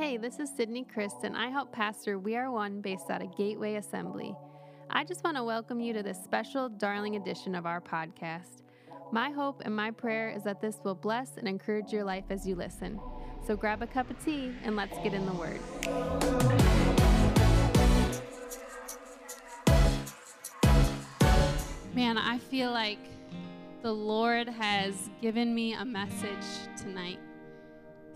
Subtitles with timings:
[0.00, 3.36] Hey, this is Cidney Krist, and I help pastor We Are One based out of
[3.36, 4.34] Gateway Assembly.
[4.88, 8.62] I just want to welcome you to this special Darling edition of our podcast.
[9.12, 12.46] My hope and my prayer is that this will bless and encourage your life as
[12.46, 12.98] you listen.
[13.46, 15.60] So grab a cup of tea and let's get in the Word.
[21.94, 23.00] Man, I feel like
[23.82, 26.46] the Lord has given me a message
[26.78, 27.18] tonight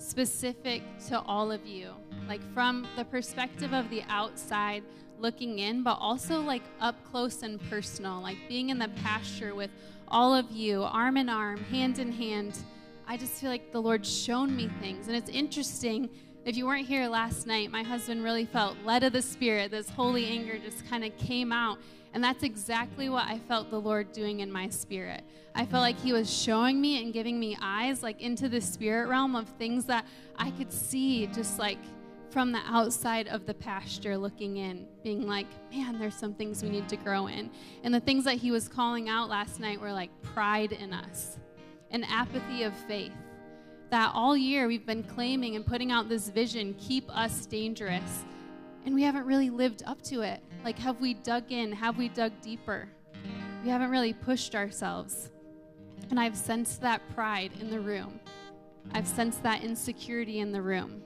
[0.04, 1.90] specific to all of you,
[2.28, 4.82] like from the perspective of the outside
[5.18, 9.70] looking in, but also like up close and personal, like being in the pasture with
[10.08, 12.58] all of you, arm in arm, hand in hand.
[13.06, 15.08] I just feel like the Lord's shown me things.
[15.08, 16.10] And it's interesting.
[16.44, 19.70] If you weren't here last night, my husband really felt led of the Spirit.
[19.70, 21.78] This holy anger just kind of came out.
[22.12, 25.22] And that's exactly what I felt the Lord doing in my spirit.
[25.54, 29.08] I felt like He was showing me and giving me eyes, like into the spirit
[29.08, 30.04] realm of things that
[30.36, 31.78] I could see just like
[32.28, 36.68] from the outside of the pasture looking in, being like, man, there's some things we
[36.68, 37.50] need to grow in.
[37.84, 41.38] And the things that He was calling out last night were like pride in us,
[41.90, 43.14] an apathy of faith.
[43.90, 48.24] That all year we've been claiming and putting out this vision keep us dangerous
[48.84, 50.40] and we haven't really lived up to it.
[50.62, 51.72] Like, have we dug in?
[51.72, 52.88] Have we dug deeper?
[53.62, 55.30] We haven't really pushed ourselves.
[56.10, 58.20] And I've sensed that pride in the room.
[58.92, 61.02] I've sensed that insecurity in the room.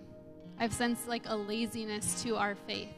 [0.58, 2.88] I've sensed like a laziness to our faith,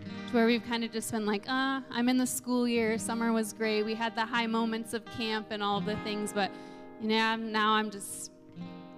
[0.00, 2.98] to where we've kind of just been like, ah, I'm in the school year.
[2.98, 3.84] Summer was great.
[3.84, 6.50] We had the high moments of camp and all the things, but
[7.00, 8.32] you know, now I'm just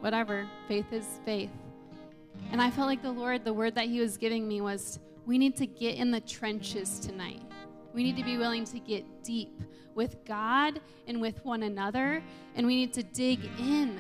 [0.00, 0.48] whatever.
[0.69, 1.50] Faith is faith.
[2.52, 5.38] And I felt like the Lord, the word that He was giving me was we
[5.38, 7.42] need to get in the trenches tonight.
[7.92, 9.62] We need to be willing to get deep
[9.94, 12.22] with God and with one another,
[12.55, 13.98] and we need to dig in.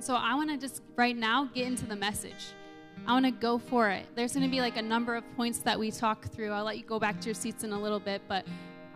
[0.00, 2.52] So I want to just right now get into the message.
[3.06, 4.06] I want to go for it.
[4.14, 6.52] There's going to be like a number of points that we talk through.
[6.52, 8.44] I'll let you go back to your seats in a little bit, but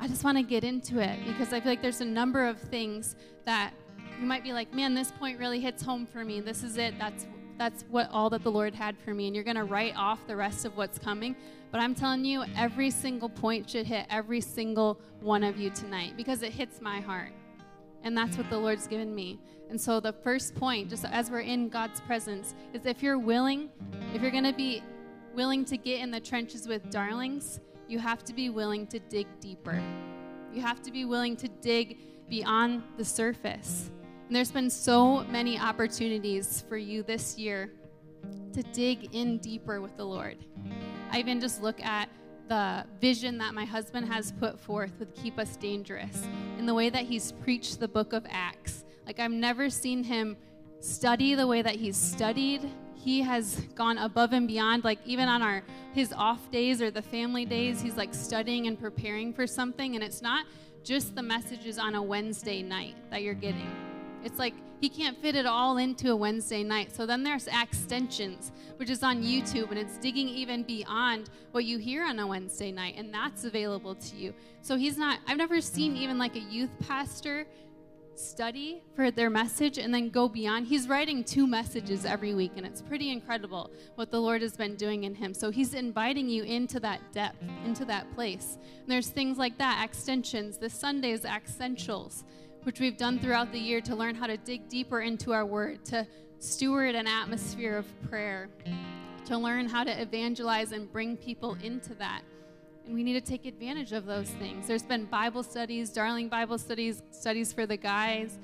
[0.01, 2.59] I just want to get into it because I feel like there's a number of
[2.59, 3.17] things
[3.47, 3.73] that
[4.21, 6.41] you might be like, man, this point really hits home for me.
[6.41, 6.95] This is it.
[6.99, 7.27] That's
[7.59, 9.27] that's what all that the Lord had for me.
[9.27, 11.37] And you're going to write off the rest of what's coming.
[11.71, 16.15] But I'm telling you, every single point should hit every single one of you tonight
[16.17, 17.33] because it hits my heart.
[18.03, 19.39] And that's what the Lord's given me.
[19.71, 23.71] And so the first point, just as we're in God's presence, is if you're willing,
[24.13, 24.83] if you're going to be
[25.35, 29.27] willing to get in the trenches with darlings, you have to be willing to dig
[29.41, 29.83] deeper.
[30.53, 31.99] You have to be willing to dig
[32.33, 33.91] beyond the surface.
[34.27, 37.71] And there's been so many opportunities for you this year
[38.55, 40.39] to dig in deeper with the Lord.
[41.11, 42.09] I even just look at
[42.49, 46.27] the vision that my husband has put forth with Keep Us Dangerous
[46.59, 48.87] in the way that he's preached the book of Acts.
[49.05, 50.39] Like, I've never seen him
[50.81, 52.63] study the way that he's studied.
[52.95, 57.03] He has gone above and beyond, like, even on our his off days or the
[57.03, 59.97] family days, he's like studying and preparing for something.
[59.97, 60.47] And it's not
[60.85, 63.71] just the messages on a Wednesday night that you're getting.
[64.25, 66.95] It's like he can't fit it all into a Wednesday night.
[66.95, 71.79] So then there's Extensions, which is on YouTube, and it's digging even beyond what you
[71.79, 74.35] hear on a Wednesday night, and that's available to you.
[74.61, 77.47] So he's not, I've never seen even like a youth pastor
[78.15, 80.67] study for their message and then go beyond.
[80.67, 84.77] He's writing two messages every week, and it's pretty incredible what the Lord has been
[84.77, 85.35] doing in him.
[85.35, 88.59] So he's inviting you into that depth, into that place.
[88.81, 90.59] And there's things like that, extensions.
[90.59, 92.25] This Sunday is essentials
[92.65, 95.85] which we've done throughout the year to learn how to dig deeper into our word,
[95.85, 96.07] to
[96.39, 98.49] steward an atmosphere of prayer,
[99.25, 102.23] to learn how to evangelize and bring people into that.
[102.87, 104.67] And we need to take advantage of those things.
[104.67, 108.39] There's been Bible studies, darling Bible studies, studies for the guys.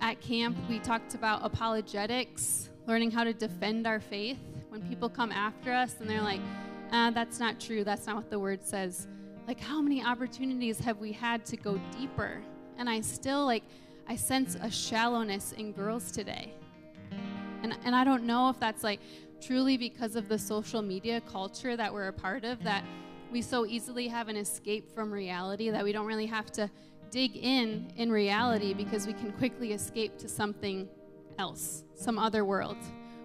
[0.00, 4.38] At camp, we talked about apologetics, learning how to defend our faith.
[4.68, 6.40] When people come after us and they're like,
[6.92, 9.06] uh, that's not true, that's not what the word says.
[9.46, 12.42] Like, how many opportunities have we had to go deeper?
[12.78, 13.62] And I still like,
[14.08, 16.52] I sense a shallowness in girls today.
[17.62, 19.00] And, and I don't know if that's like
[19.40, 22.84] truly because of the social media culture that we're a part of, that
[23.30, 26.70] we so easily have an escape from reality that we don't really have to
[27.10, 30.88] dig in in reality because we can quickly escape to something
[31.38, 32.78] else, some other world.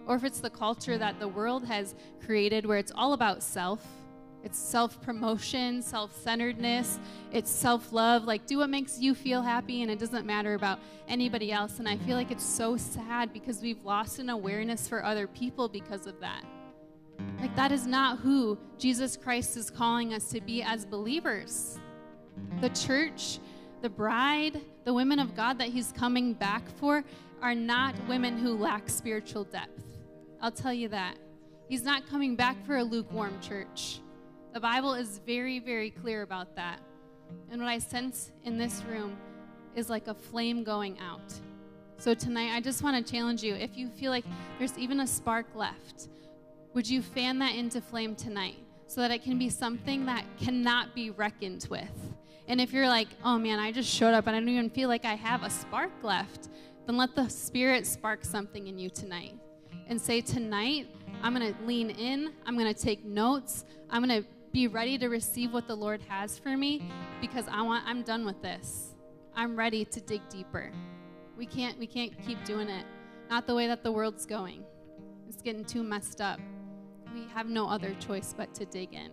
[0.08, 1.96] Or if it's the culture that the world has
[2.26, 3.86] created where it's all about self
[4.44, 7.00] it's self promotion, self centeredness,
[7.32, 8.24] it's self love.
[8.24, 11.80] Like, do what makes you feel happy, and it doesn't matter about anybody else.
[11.80, 15.68] And I feel like it's so sad because we've lost an awareness for other people
[15.68, 16.44] because of that.
[17.40, 21.80] Like, that is not who Jesus Christ is calling us to be as believers.
[22.62, 23.40] The church,
[23.82, 27.04] the bride, the women of God that He's coming back for
[27.42, 29.84] are not women who lack spiritual depth.
[30.42, 31.18] I'll tell you that.
[31.68, 34.00] He's not coming back for a lukewarm church.
[34.54, 36.80] The Bible is very, very clear about that.
[37.50, 39.16] And what I sense in this room
[39.76, 41.34] is like a flame going out.
[41.98, 44.26] So tonight, I just want to challenge you if you feel like
[44.58, 46.10] there's even a spark left,
[46.74, 48.58] would you fan that into flame tonight
[48.88, 51.90] so that it can be something that cannot be reckoned with?
[52.48, 54.90] And if you're like, oh man, I just showed up and I don't even feel
[54.90, 56.50] like I have a spark left,
[56.86, 59.36] then let the Spirit spark something in you tonight.
[59.88, 60.88] And say, tonight,
[61.22, 64.98] I'm going to lean in, I'm going to take notes, I'm going to be ready
[64.98, 66.90] to receive what the Lord has for me
[67.22, 68.96] because I want I'm done with this.
[69.36, 70.72] I'm ready to dig deeper.
[71.38, 72.86] We can't we can't keep doing it.
[73.30, 74.64] Not the way that the world's going.
[75.30, 76.40] It's getting too messed up.
[77.14, 79.12] We have no other choice but to dig in.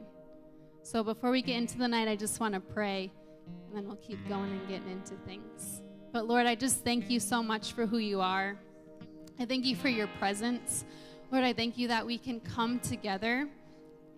[0.82, 3.12] So before we get into the night, I just want to pray
[3.66, 5.82] and then we'll keep going and getting into things.
[6.12, 8.56] But Lord, I just thank you so much for who you are.
[9.38, 10.84] I thank you for your presence.
[11.30, 13.46] Lord, I thank you that we can come together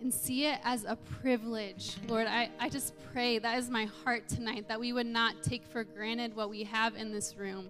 [0.00, 1.96] and see it as a privilege.
[2.08, 5.66] Lord, I, I just pray that is my heart tonight that we would not take
[5.66, 7.68] for granted what we have in this room,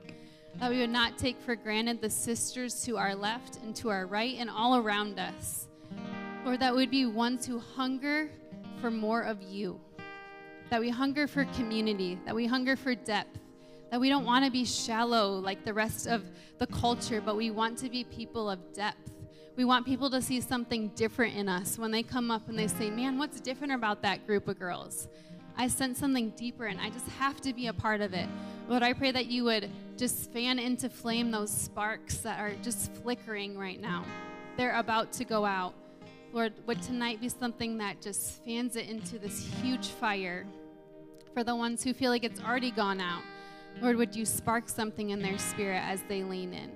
[0.61, 4.07] that we would not take for granted the sisters to our left and to our
[4.07, 5.67] right and all around us.
[6.45, 8.31] Lord, that would be ones who hunger
[8.81, 9.81] for more of you
[10.71, 13.39] that we hunger for community, that we hunger for depth,
[13.91, 16.23] that we don't want to be shallow like the rest of
[16.59, 19.11] the culture, but we want to be people of depth.
[19.57, 22.69] We want people to see something different in us when they come up and they
[22.69, 25.09] say, Man, what's different about that group of girls?
[25.57, 28.29] I sense something deeper and I just have to be a part of it.
[28.69, 32.93] Lord, I pray that you would just fan into flame those sparks that are just
[32.95, 34.05] flickering right now.
[34.57, 35.75] They're about to go out.
[36.33, 40.47] Lord, would tonight be something that just fans it into this huge fire
[41.35, 43.23] for the ones who feel like it's already gone out.
[43.81, 46.71] Lord, would you spark something in their spirit as they lean in?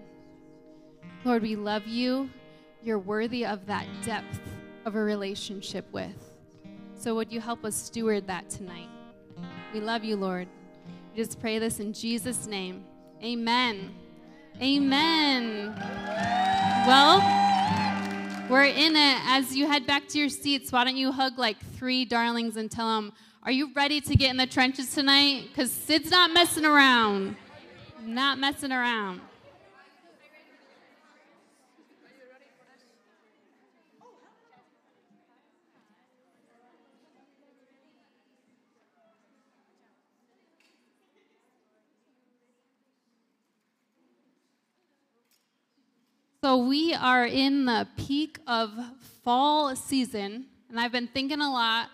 [1.25, 2.31] Lord, we love you.
[2.83, 4.41] You're worthy of that depth
[4.85, 6.33] of a relationship with.
[6.97, 8.89] So, would you help us steward that tonight?
[9.73, 10.49] We love you, Lord.
[11.13, 12.85] We just pray this in Jesus' name.
[13.23, 13.95] Amen.
[14.61, 15.75] Amen.
[16.87, 17.44] Well,
[18.49, 19.19] we're in it.
[19.25, 22.71] As you head back to your seats, why don't you hug like three darlings and
[22.71, 23.13] tell them,
[23.43, 25.49] are you ready to get in the trenches tonight?
[25.49, 27.37] Because Sid's not messing around.
[28.03, 29.21] Not messing around.
[46.45, 48.71] So, we are in the peak of
[49.23, 51.89] fall season, and I've been thinking a lot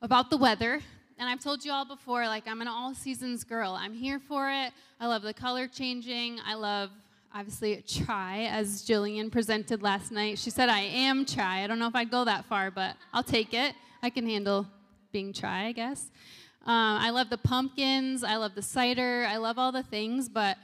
[0.00, 0.80] about the weather.
[1.18, 3.72] And I've told you all before, like, I'm an all seasons girl.
[3.72, 4.72] I'm here for it.
[5.00, 6.38] I love the color changing.
[6.46, 6.90] I love,
[7.34, 10.38] obviously, chai, as Jillian presented last night.
[10.38, 11.64] She said, I am chai.
[11.64, 13.74] I don't know if I'd go that far, but I'll take it.
[14.04, 14.68] I can handle
[15.10, 16.12] being chai, I guess.
[16.64, 18.22] Um, I love the pumpkins.
[18.22, 19.26] I love the cider.
[19.28, 20.28] I love all the things.
[20.28, 20.58] But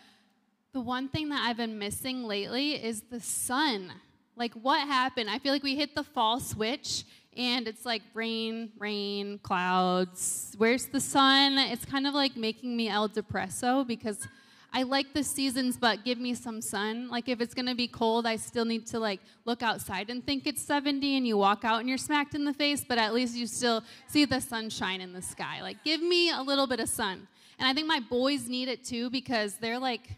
[0.72, 3.92] the one thing that I've been missing lately is the sun.
[4.36, 5.28] Like, what happened?
[5.28, 7.04] I feel like we hit the fall switch
[7.36, 10.54] and it's like rain, rain, clouds.
[10.58, 11.58] Where's the sun?
[11.58, 14.26] It's kind of like making me El Depresso because
[14.72, 17.08] I like the seasons, but give me some sun.
[17.08, 20.46] Like if it's gonna be cold, I still need to like look outside and think
[20.46, 23.36] it's 70, and you walk out and you're smacked in the face, but at least
[23.36, 25.60] you still see the sunshine in the sky.
[25.62, 27.26] Like give me a little bit of sun.
[27.58, 30.08] And I think my boys need it too because they're like,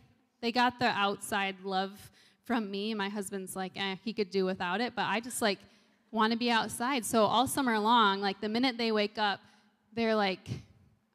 [0.43, 2.11] they got the outside love
[2.45, 2.93] from me.
[2.93, 5.59] My husband's like, eh, he could do without it, but I just like
[6.11, 7.05] want to be outside.
[7.05, 9.41] So all summer long, like the minute they wake up,
[9.95, 10.49] they're like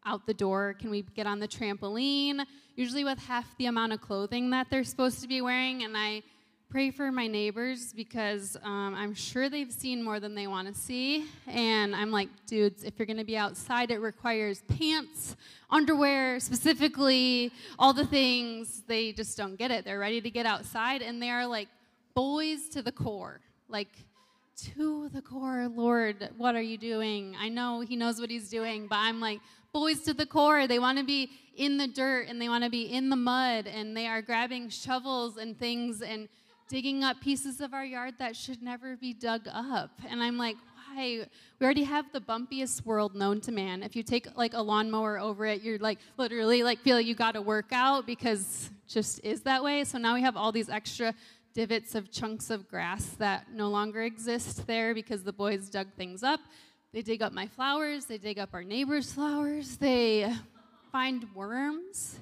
[0.05, 0.75] out the door.
[0.79, 2.45] Can we get on the trampoline?
[2.75, 5.83] Usually with half the amount of clothing that they're supposed to be wearing.
[5.83, 6.23] And I
[6.69, 10.73] pray for my neighbors because um, I'm sure they've seen more than they want to
[10.73, 11.25] see.
[11.47, 15.37] And I'm like, dudes, if you're going to be outside, it requires pants,
[15.69, 18.83] underwear, specifically, all the things.
[18.85, 19.85] They just don't get it.
[19.85, 21.69] They're ready to get outside, and they are like
[22.13, 23.39] boys to the core.
[23.69, 23.89] Like,
[24.75, 27.35] to the core, Lord, what are you doing?
[27.39, 29.39] I know He knows what He's doing, but I'm like,
[29.71, 30.67] boys to the core.
[30.67, 33.67] They want to be in the dirt and they want to be in the mud
[33.67, 36.27] and they are grabbing shovels and things and
[36.67, 39.91] digging up pieces of our yard that should never be dug up.
[40.09, 41.27] And I'm like, why?
[41.59, 43.83] We already have the bumpiest world known to man.
[43.83, 47.15] If you take like a lawnmower over it, you're like literally like feel like you
[47.15, 49.83] got to work out because just is that way.
[49.83, 51.13] So now we have all these extra
[51.53, 56.23] divots of chunks of grass that no longer exist there because the boys dug things
[56.23, 56.39] up.
[56.93, 60.33] They dig up my flowers, they dig up our neighbor's flowers, they
[60.91, 62.19] find worms.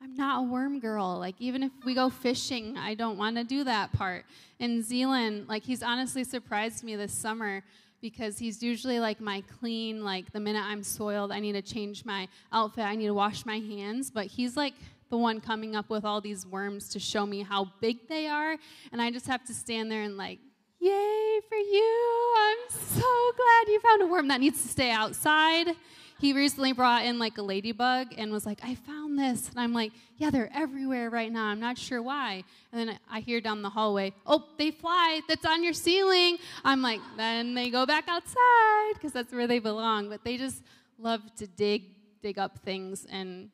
[0.00, 1.18] I'm not a worm girl.
[1.18, 4.24] Like, even if we go fishing, I don't want to do that part.
[4.60, 7.64] And Zealand, like, he's honestly surprised me this summer
[8.00, 12.04] because he's usually like my clean, like, the minute I'm soiled, I need to change
[12.04, 14.08] my outfit, I need to wash my hands.
[14.08, 14.74] But he's like
[15.10, 18.56] the one coming up with all these worms to show me how big they are.
[18.92, 20.38] And I just have to stand there and, like,
[20.78, 22.34] yay for you.
[22.38, 25.74] I'm so glad you found a worm that needs to stay outside
[26.18, 29.48] he recently brought in like a ladybug and was like, I found this.
[29.48, 31.44] And I'm like, yeah, they're everywhere right now.
[31.44, 32.42] I'm not sure why.
[32.72, 35.20] And then I hear down the hallway, oh, they fly.
[35.28, 36.38] That's on your ceiling.
[36.64, 40.08] I'm like, then they go back outside because that's where they belong.
[40.08, 40.62] But they just
[40.98, 41.84] love to dig,
[42.20, 43.06] dig up things.
[43.10, 43.50] And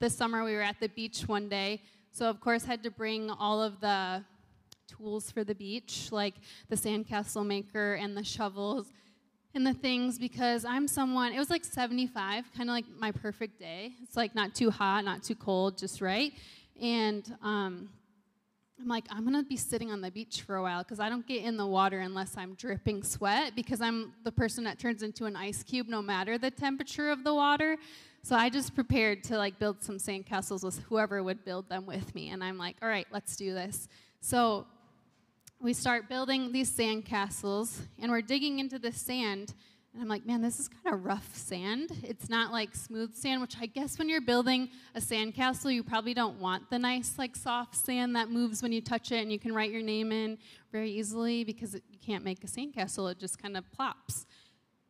[0.00, 1.82] this summer we were at the beach one day.
[2.10, 4.24] So, of course, had to bring all of the
[4.88, 6.34] tools for the beach, like
[6.68, 8.92] the sandcastle maker and the shovels
[9.54, 13.58] and the things because I'm someone, it was like 75, kind of like my perfect
[13.58, 13.94] day.
[14.02, 16.32] It's like not too hot, not too cold, just right.
[16.80, 17.88] And um,
[18.80, 21.26] I'm like, I'm gonna be sitting on the beach for a while because I don't
[21.26, 25.24] get in the water unless I'm dripping sweat because I'm the person that turns into
[25.24, 27.76] an ice cube no matter the temperature of the water.
[28.22, 32.14] So I just prepared to like build some sandcastles with whoever would build them with
[32.14, 32.30] me.
[32.30, 33.88] And I'm like, all right, let's do this.
[34.20, 34.66] So
[35.60, 39.54] we start building these sand castles and we're digging into the sand
[39.92, 41.90] and i'm like man this is kind of rough sand.
[42.04, 45.82] It's not like smooth sand which i guess when you're building a sand castle you
[45.82, 49.32] probably don't want the nice like soft sand that moves when you touch it and
[49.32, 50.38] you can write your name in
[50.70, 54.26] very easily because it, you can't make a sand castle it just kind of plops.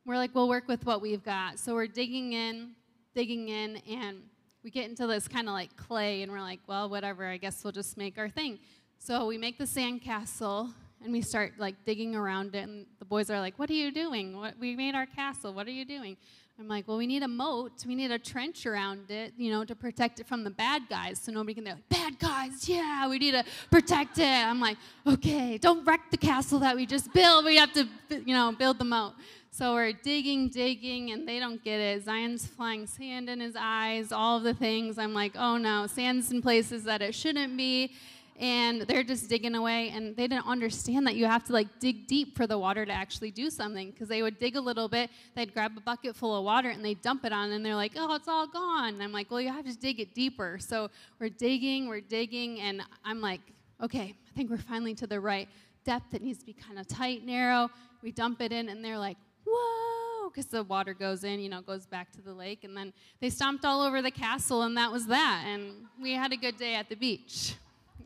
[0.05, 1.59] We're like we'll work with what we've got.
[1.59, 2.73] So we're digging in
[3.15, 4.19] digging in and
[4.63, 7.65] we get into this kind of like clay and we're like well whatever i guess
[7.65, 8.59] we'll just make our thing
[8.99, 13.31] so we make the sandcastle and we start like digging around it, and the boys
[13.31, 14.37] are like, "What are you doing?
[14.37, 15.53] What, we made our castle.
[15.53, 16.17] What are you doing?"
[16.61, 17.87] I'm like, "Well, we need a moat.
[17.87, 21.21] We need a trench around it, you know, to protect it from the bad guys,
[21.21, 24.77] so nobody can." They're like, "Bad guys, yeah, we need to protect it." I'm like,
[25.07, 27.45] "Okay, don't wreck the castle that we just built.
[27.45, 29.15] We have to, you know, build the moat."
[29.53, 32.05] So we're digging, digging, and they don't get it.
[32.05, 34.99] Zion's flying sand in his eyes, all the things.
[34.99, 37.93] I'm like, "Oh no, sand's in places that it shouldn't be."
[38.39, 42.07] And they're just digging away and they didn't understand that you have to like dig
[42.07, 45.11] deep for the water to actually do something because they would dig a little bit
[45.35, 47.93] they'd grab a bucket full of water and they dump it on and they're like
[47.97, 48.95] oh it's all gone.
[48.95, 50.59] And i'm like well you have to dig it deeper.
[50.61, 53.41] So we're digging we're digging and i'm like
[53.83, 55.49] okay i think we're finally to the right
[55.85, 57.71] depth it needs to be kind of tight narrow.
[58.03, 59.17] We dump it in and they're like
[59.47, 62.93] whoa because the water goes in you know goes back to the lake and then
[63.21, 66.57] they stomped all over the castle and that was that and we had a good
[66.57, 67.55] day at the beach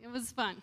[0.03, 0.61] it was fun.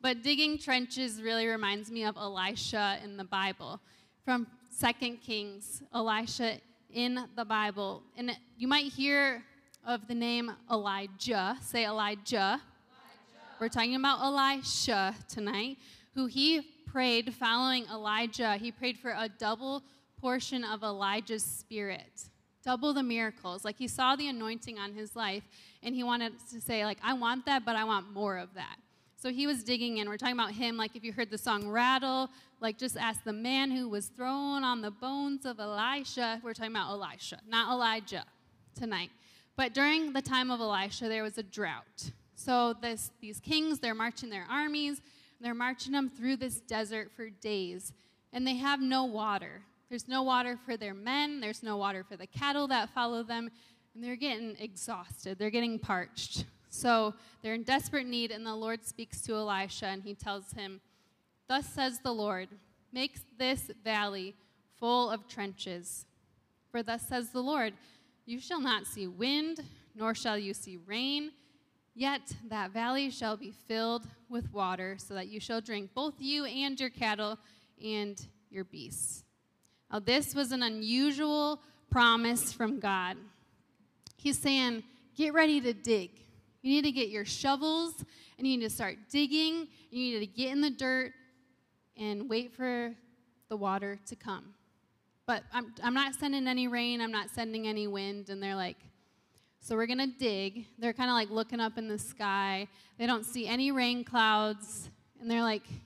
[0.00, 3.80] But digging trenches really reminds me of Elisha in the Bible.
[4.24, 6.58] From Second Kings, Elisha
[6.90, 8.02] in the Bible.
[8.16, 9.44] And you might hear
[9.86, 11.56] of the name Elijah.
[11.60, 12.36] Say Elijah.
[12.36, 12.60] Elijah.
[13.60, 15.76] We're talking about Elisha tonight,
[16.14, 18.56] who he prayed following Elijah.
[18.56, 19.82] He prayed for a double
[20.20, 22.30] portion of Elijah's spirit,
[22.64, 23.64] double the miracles.
[23.64, 25.42] Like he saw the anointing on his life,
[25.82, 28.76] and he wanted to say like i want that but i want more of that.
[29.16, 30.08] So he was digging in.
[30.08, 33.32] We're talking about him like if you heard the song rattle like just ask the
[33.32, 36.40] man who was thrown on the bones of elisha.
[36.42, 38.24] We're talking about elisha not elijah
[38.78, 39.10] tonight.
[39.56, 42.10] But during the time of elisha there was a drought.
[42.34, 45.00] So this, these kings they're marching their armies.
[45.40, 47.92] They're marching them through this desert for days
[48.32, 52.16] and they have no water there's no water for their men there's no water for
[52.16, 53.50] the cattle that follow them
[53.94, 56.44] and they're getting exhausted, they're getting parched.
[56.70, 60.80] So they're in desperate need, and the Lord speaks to Elisha, and he tells him,
[61.48, 62.48] Thus says the Lord,
[62.92, 64.34] make this valley
[64.80, 66.06] full of trenches.
[66.70, 67.74] For thus says the Lord,
[68.24, 69.60] You shall not see wind,
[69.94, 71.32] nor shall you see rain,
[71.94, 76.46] yet that valley shall be filled with water, so that you shall drink, both you
[76.46, 77.38] and your cattle
[77.84, 79.21] and your beasts.
[79.92, 83.16] Now, this was an unusual promise from God.
[84.16, 84.84] He's saying,
[85.16, 86.10] get ready to dig.
[86.62, 88.04] You need to get your shovels
[88.38, 89.68] and you need to start digging.
[89.90, 91.12] You need to get in the dirt
[91.96, 92.94] and wait for
[93.48, 94.54] the water to come.
[95.26, 98.30] But I'm, I'm not sending any rain, I'm not sending any wind.
[98.30, 98.78] And they're like,
[99.60, 100.66] so we're going to dig.
[100.78, 102.66] They're kind of like looking up in the sky.
[102.98, 104.90] They don't see any rain clouds.
[105.20, 105.76] And they're like, oh,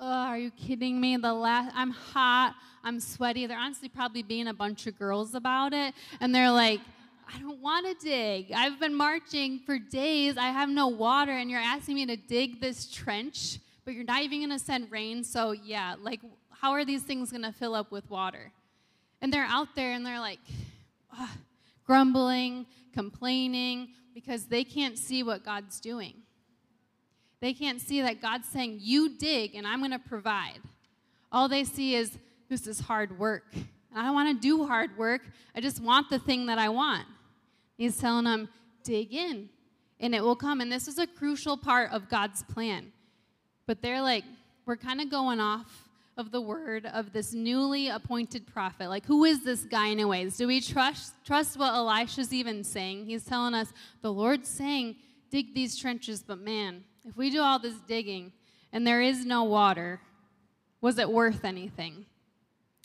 [0.00, 1.16] are you kidding me?
[1.16, 3.46] The last, I'm hot, I'm sweaty.
[3.46, 5.94] They're honestly probably being a bunch of girls about it.
[6.20, 6.80] And they're like,
[7.32, 8.52] I don't want to dig.
[8.52, 10.36] I've been marching for days.
[10.36, 14.22] I have no water, and you're asking me to dig this trench, but you're not
[14.22, 15.24] even going to send rain.
[15.24, 16.20] So, yeah, like,
[16.50, 18.52] how are these things going to fill up with water?
[19.22, 20.40] And they're out there and they're like,
[21.86, 26.14] grumbling, complaining, because they can't see what God's doing.
[27.44, 30.60] They can't see that God's saying, You dig and I'm going to provide.
[31.30, 32.16] All they see is,
[32.48, 33.44] This is hard work.
[33.52, 35.20] And I want to do hard work.
[35.54, 37.06] I just want the thing that I want.
[37.76, 38.48] He's telling them,
[38.82, 39.50] Dig in
[40.00, 40.62] and it will come.
[40.62, 42.92] And this is a crucial part of God's plan.
[43.66, 44.24] But they're like,
[44.64, 45.86] We're kind of going off
[46.16, 48.88] of the word of this newly appointed prophet.
[48.88, 50.38] Like, who is this guy, anyways?
[50.38, 53.04] Do we trust, trust what Elisha's even saying?
[53.04, 53.70] He's telling us,
[54.00, 54.96] the Lord's saying,
[55.30, 58.32] dig these trenches, but man, if we do all this digging
[58.72, 60.00] and there is no water,
[60.80, 62.06] was it worth anything?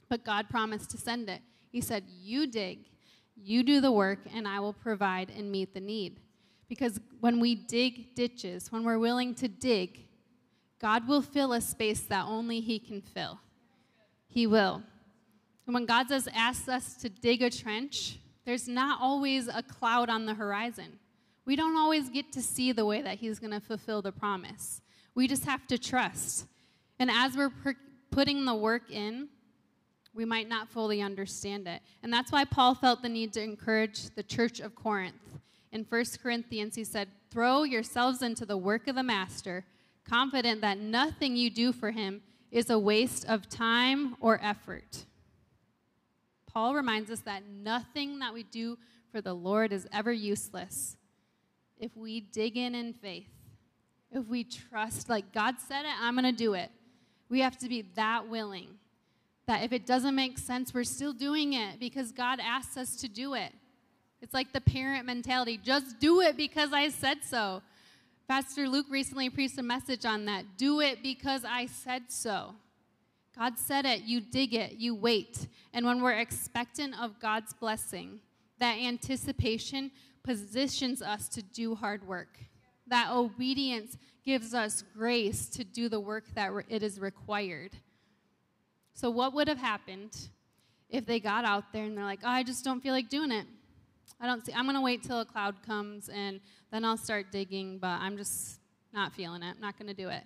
[0.09, 1.41] But God promised to send it.
[1.71, 2.79] He said, You dig,
[3.35, 6.19] you do the work, and I will provide and meet the need.
[6.67, 10.05] Because when we dig ditches, when we're willing to dig,
[10.79, 13.39] God will fill a space that only He can fill.
[14.27, 14.83] He will.
[15.65, 20.09] And when God says, asks us to dig a trench, there's not always a cloud
[20.09, 20.99] on the horizon.
[21.49, 24.81] We don't always get to see the way that He's going to fulfill the promise.
[25.15, 26.45] We just have to trust.
[26.99, 27.73] And as we're per-
[28.11, 29.29] putting the work in,
[30.13, 31.81] we might not fully understand it.
[32.03, 35.39] And that's why Paul felt the need to encourage the church of Corinth.
[35.71, 39.65] In 1 Corinthians, he said, Throw yourselves into the work of the master
[40.07, 45.05] confident that nothing you do for him is a waste of time or effort.
[46.45, 48.77] Paul reminds us that nothing that we do
[49.11, 50.95] for the Lord is ever useless
[51.79, 53.29] if we dig in in faith,
[54.11, 56.71] if we trust, like God said it, I'm going to do it.
[57.29, 58.79] We have to be that willing
[59.49, 63.07] that if it doesn't make sense, we're still doing it because God asks us to
[63.07, 63.51] do it.
[64.21, 67.63] It's like the parent mentality just do it because I said so.
[68.27, 70.45] Pastor Luke recently preached a message on that.
[70.57, 72.53] Do it because I said so.
[73.35, 75.47] God said it, you dig it, you wait.
[75.73, 78.19] And when we're expectant of God's blessing,
[78.59, 79.89] that anticipation
[80.23, 82.39] positions us to do hard work.
[82.87, 87.71] That obedience gives us grace to do the work that it is required.
[88.93, 90.17] So, what would have happened
[90.89, 93.31] if they got out there and they're like, oh, I just don't feel like doing
[93.31, 93.45] it?
[94.19, 97.31] I don't see, I'm going to wait till a cloud comes and then I'll start
[97.31, 98.59] digging, but I'm just
[98.91, 99.55] not feeling it.
[99.55, 100.23] I'm not going to do it.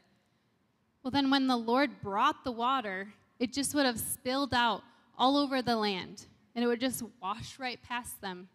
[1.03, 4.81] Well, then when the Lord brought the water, it just would have spilled out
[5.17, 6.25] all over the land
[6.55, 8.47] and it would just wash right past them.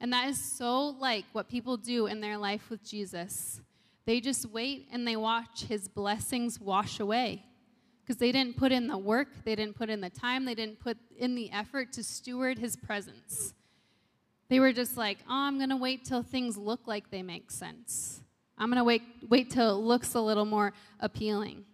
[0.00, 3.60] And that is so like what people do in their life with Jesus.
[4.04, 7.44] They just wait and they watch his blessings wash away
[8.02, 10.78] because they didn't put in the work, they didn't put in the time, they didn't
[10.78, 13.52] put in the effort to steward his presence.
[14.48, 17.50] They were just like, oh, I'm going to wait till things look like they make
[17.50, 18.20] sense.
[18.56, 21.64] I'm going to wait, wait till it looks a little more appealing.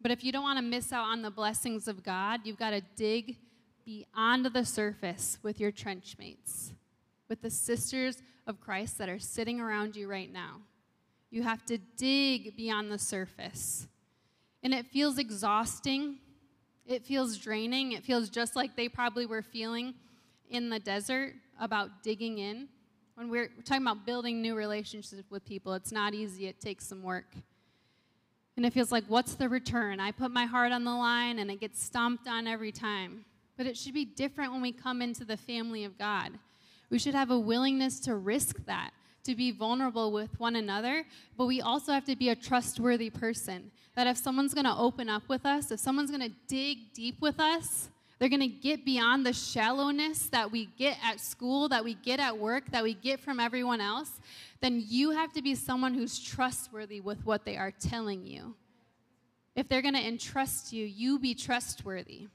[0.00, 2.70] But if you don't want to miss out on the blessings of God, you've got
[2.70, 3.36] to dig
[3.84, 6.72] beyond the surface with your trench mates,
[7.28, 10.60] with the sisters of Christ that are sitting around you right now.
[11.30, 13.88] You have to dig beyond the surface.
[14.62, 16.18] And it feels exhausting.
[16.86, 17.92] It feels draining.
[17.92, 19.94] It feels just like they probably were feeling
[20.48, 22.68] in the desert about digging in.
[23.14, 26.86] When we're, we're talking about building new relationships with people, it's not easy, it takes
[26.86, 27.26] some work.
[28.56, 30.00] And it feels like, what's the return?
[30.00, 33.24] I put my heart on the line and it gets stomped on every time.
[33.56, 36.32] But it should be different when we come into the family of God.
[36.90, 38.90] We should have a willingness to risk that,
[39.24, 41.04] to be vulnerable with one another,
[41.36, 43.70] but we also have to be a trustworthy person.
[43.96, 47.88] That if someone's gonna open up with us, if someone's gonna dig deep with us,
[48.18, 52.20] they're going to get beyond the shallowness that we get at school, that we get
[52.20, 54.10] at work, that we get from everyone else.
[54.60, 58.54] Then you have to be someone who's trustworthy with what they are telling you.
[59.56, 62.28] If they're going to entrust you, you be trustworthy.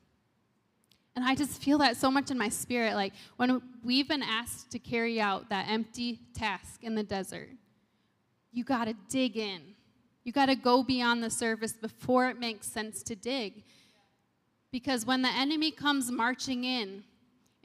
[1.19, 2.95] And I just feel that so much in my spirit.
[2.95, 7.49] Like when we've been asked to carry out that empty task in the desert,
[8.53, 9.59] you got to dig in.
[10.23, 13.63] You got to go beyond the surface before it makes sense to dig.
[14.71, 17.03] Because when the enemy comes marching in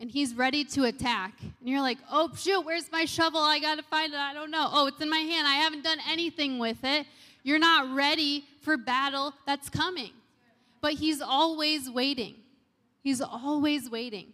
[0.01, 3.38] and he's ready to attack, and you're like, oh, shoot, where's my shovel?
[3.38, 4.19] I got to find it.
[4.19, 4.69] I don't know.
[4.73, 5.47] Oh, it's in my hand.
[5.47, 7.07] I haven't done anything with it.
[7.45, 10.11] You're not ready for battle that's coming.
[10.81, 12.35] But he's always waiting.
[13.05, 14.33] He's always waiting.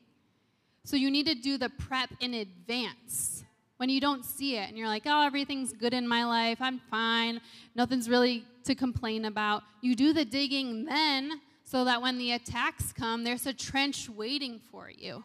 [0.84, 3.44] So you need to do the prep in advance
[3.76, 6.58] when you don't see it and you're like, oh, everything's good in my life.
[6.60, 7.40] I'm fine.
[7.74, 9.64] Nothing's really to complain about.
[9.82, 14.60] You do the digging then so that when the attacks come, there's a trench waiting
[14.70, 15.24] for you.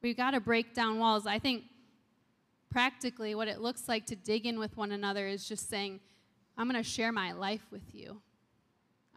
[0.00, 1.26] We've got to break down walls.
[1.26, 1.64] I think
[2.70, 6.00] practically what it looks like to dig in with one another is just saying,
[6.56, 8.22] I'm going to share my life with you.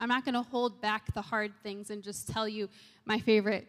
[0.02, 2.70] I'm not going to hold back the hard things and just tell you
[3.06, 3.68] my favorite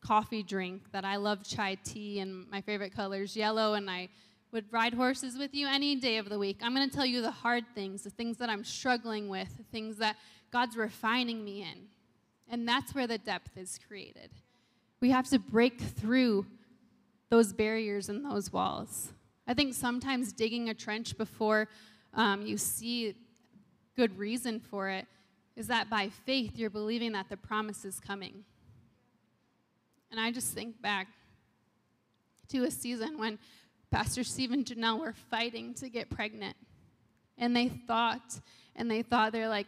[0.00, 4.08] coffee drink that I love chai tea and my favorite color is yellow and I
[4.50, 6.58] would ride horses with you any day of the week.
[6.62, 9.62] I'm going to tell you the hard things, the things that I'm struggling with, the
[9.62, 10.16] things that
[10.50, 11.86] God's refining me in.
[12.50, 14.30] And that's where the depth is created.
[15.00, 16.46] We have to break through
[17.30, 19.12] those barriers and those walls.
[19.46, 21.68] I think sometimes digging a trench before
[22.14, 23.14] um, you see
[23.96, 25.06] good reason for it
[25.58, 28.44] is that by faith you're believing that the promise is coming.
[30.12, 31.08] And I just think back
[32.50, 33.40] to a season when
[33.90, 36.56] Pastor Steve and Janelle were fighting to get pregnant.
[37.36, 38.38] And they thought,
[38.76, 39.66] and they thought, they're like,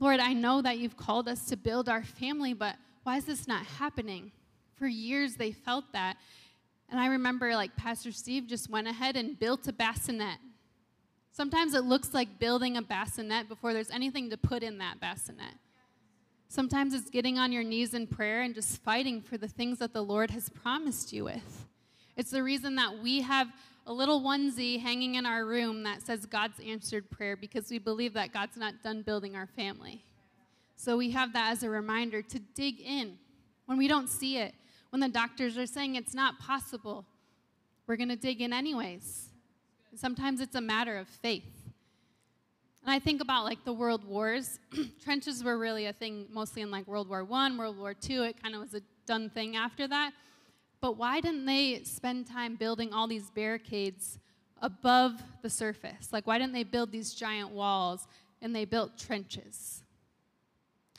[0.00, 3.46] Lord, I know that you've called us to build our family, but why is this
[3.46, 4.32] not happening?
[4.74, 6.16] For years they felt that.
[6.88, 10.38] And I remember like Pastor Steve just went ahead and built a bassinet.
[11.32, 15.54] Sometimes it looks like building a bassinet before there's anything to put in that bassinet.
[16.48, 19.94] Sometimes it's getting on your knees in prayer and just fighting for the things that
[19.94, 21.66] the Lord has promised you with.
[22.18, 23.48] It's the reason that we have
[23.86, 28.12] a little onesie hanging in our room that says God's answered prayer because we believe
[28.12, 30.04] that God's not done building our family.
[30.76, 33.16] So we have that as a reminder to dig in
[33.64, 34.54] when we don't see it,
[34.90, 37.06] when the doctors are saying it's not possible.
[37.86, 39.31] We're going to dig in anyways.
[39.94, 41.72] Sometimes it's a matter of faith.
[42.82, 44.58] And I think about like the world wars.
[45.04, 48.22] Trenches were really a thing mostly in like World War One, World War Two.
[48.22, 50.12] It kind of was a done thing after that.
[50.80, 54.18] But why didn't they spend time building all these barricades
[54.60, 56.12] above the surface?
[56.12, 58.08] Like why didn't they build these giant walls
[58.40, 59.82] and they built trenches?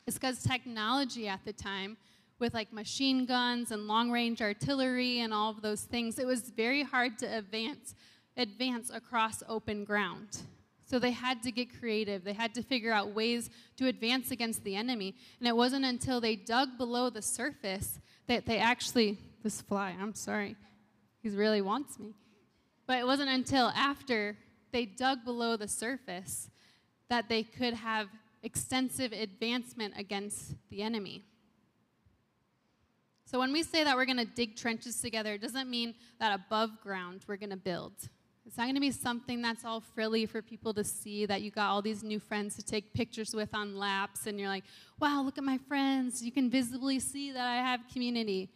[0.06, 1.96] It's because technology at the time,
[2.38, 6.50] with like machine guns and long range artillery and all of those things, it was
[6.50, 7.94] very hard to advance
[8.36, 10.42] advance across open ground.
[10.86, 12.24] So they had to get creative.
[12.24, 15.14] They had to figure out ways to advance against the enemy.
[15.38, 20.14] And it wasn't until they dug below the surface that they actually, this fly, I'm
[20.14, 20.56] sorry,
[21.22, 22.14] he really wants me.
[22.86, 24.36] But it wasn't until after
[24.72, 26.50] they dug below the surface
[27.08, 28.08] that they could have
[28.42, 31.22] extensive advancement against the enemy.
[33.24, 36.32] So when we say that we're going to dig trenches together, it doesn't mean that
[36.32, 37.94] above ground we're going to build.
[38.46, 41.50] It's not going to be something that's all frilly for people to see that you
[41.50, 44.64] got all these new friends to take pictures with on laps and you're like,
[45.00, 46.22] wow, look at my friends.
[46.22, 48.50] You can visibly see that I have community.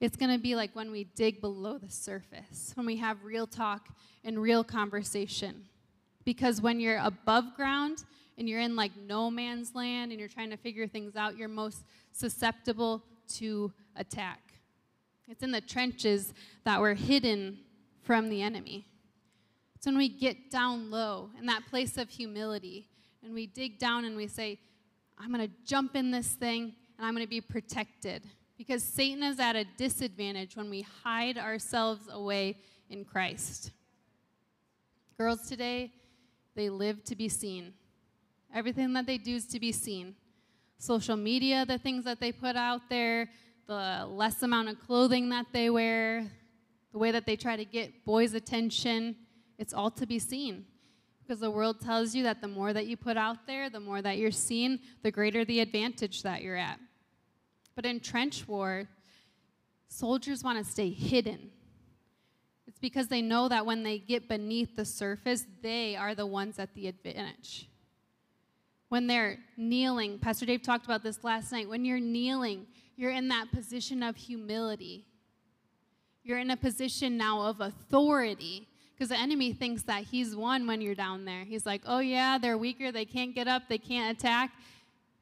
[0.00, 3.46] It's going to be like when we dig below the surface, when we have real
[3.46, 3.88] talk
[4.24, 5.64] and real conversation.
[6.24, 8.04] Because when you're above ground
[8.38, 11.48] and you're in like no man's land and you're trying to figure things out, you're
[11.48, 13.02] most susceptible
[13.34, 14.40] to attack.
[15.28, 16.32] It's in the trenches
[16.64, 17.58] that we're hidden
[18.02, 18.86] from the enemy.
[19.76, 22.88] It's when we get down low in that place of humility
[23.22, 24.58] and we dig down and we say,
[25.18, 28.24] I'm going to jump in this thing and I'm going to be protected.
[28.56, 32.56] Because Satan is at a disadvantage when we hide ourselves away
[32.88, 33.70] in Christ.
[35.18, 35.92] Girls today,
[36.54, 37.74] they live to be seen.
[38.54, 40.14] Everything that they do is to be seen.
[40.78, 43.28] Social media, the things that they put out there,
[43.66, 46.26] the less amount of clothing that they wear,
[46.92, 49.16] the way that they try to get boys' attention.
[49.58, 50.66] It's all to be seen.
[51.22, 54.00] Because the world tells you that the more that you put out there, the more
[54.00, 56.78] that you're seen, the greater the advantage that you're at.
[57.74, 58.88] But in trench war,
[59.88, 61.50] soldiers want to stay hidden.
[62.68, 66.58] It's because they know that when they get beneath the surface, they are the ones
[66.58, 67.68] at the advantage.
[68.88, 71.68] When they're kneeling, Pastor Dave talked about this last night.
[71.68, 72.66] When you're kneeling,
[72.96, 75.06] you're in that position of humility.
[76.22, 80.80] You're in a position now of authority because the enemy thinks that he's won when
[80.80, 81.44] you're down there.
[81.44, 82.90] He's like, oh, yeah, they're weaker.
[82.90, 83.64] They can't get up.
[83.68, 84.52] They can't attack.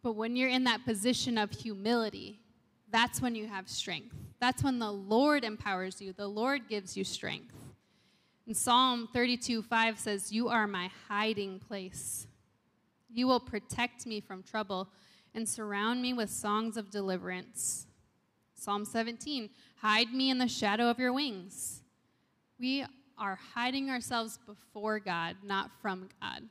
[0.00, 2.38] But when you're in that position of humility,
[2.92, 4.14] that's when you have strength.
[4.38, 6.12] That's when the Lord empowers you.
[6.12, 7.52] The Lord gives you strength.
[8.46, 12.28] And Psalm 32 5 says, You are my hiding place.
[13.10, 14.88] You will protect me from trouble
[15.34, 17.86] and surround me with songs of deliverance.
[18.54, 21.80] Psalm 17 Hide me in the shadow of your wings.
[22.60, 22.84] We
[23.18, 26.42] are hiding ourselves before God, not from God.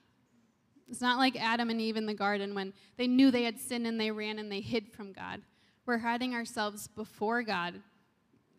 [0.89, 3.87] It's not like Adam and Eve in the garden when they knew they had sinned
[3.87, 5.41] and they ran and they hid from God.
[5.85, 7.81] We're hiding ourselves before God.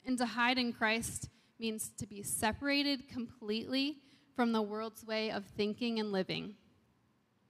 [0.06, 3.98] And to hide in Christ means to be separated completely
[4.34, 6.56] from the world's way of thinking and living.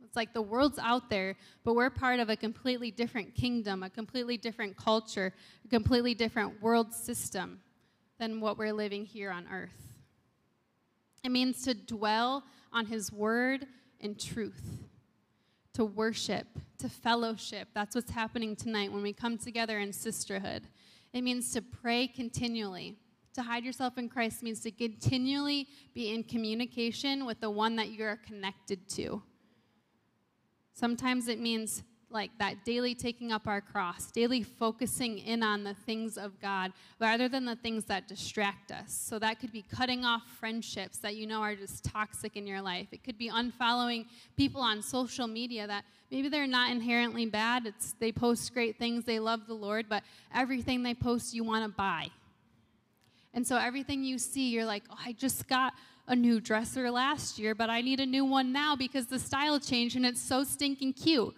[0.04, 3.90] It's like the world's out there, but we're part of a completely different kingdom, a
[3.90, 5.32] completely different culture,
[5.64, 7.60] a completely different world system
[8.18, 9.93] than what we're living here on earth.
[11.24, 13.66] It means to dwell on His word
[14.00, 14.84] and truth,
[15.72, 16.46] to worship,
[16.78, 17.68] to fellowship.
[17.74, 20.68] That's what's happening tonight when we come together in sisterhood.
[21.14, 22.98] It means to pray continually.
[23.34, 27.90] To hide yourself in Christ means to continually be in communication with the one that
[27.90, 29.22] you're connected to.
[30.74, 31.82] Sometimes it means
[32.14, 36.72] like that daily taking up our cross, daily focusing in on the things of God
[37.00, 38.92] rather than the things that distract us.
[38.92, 42.62] So that could be cutting off friendships that you know are just toxic in your
[42.62, 42.86] life.
[42.92, 47.66] It could be unfollowing people on social media that maybe they're not inherently bad.
[47.66, 51.64] It's they post great things, they love the Lord, but everything they post you want
[51.64, 52.06] to buy.
[53.34, 55.72] And so everything you see, you're like, "Oh, I just got
[56.06, 59.58] a new dresser last year, but I need a new one now because the style
[59.58, 61.34] changed and it's so stinking cute.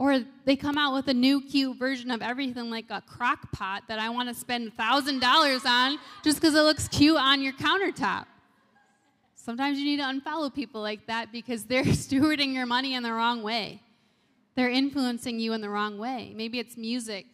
[0.00, 3.82] Or they come out with a new cute version of everything like a crock pot
[3.88, 8.24] that I want to spend $1,000 on just because it looks cute on your countertop.
[9.34, 13.12] Sometimes you need to unfollow people like that because they're stewarding your money in the
[13.12, 13.82] wrong way.
[14.54, 16.32] They're influencing you in the wrong way.
[16.34, 17.26] Maybe it's music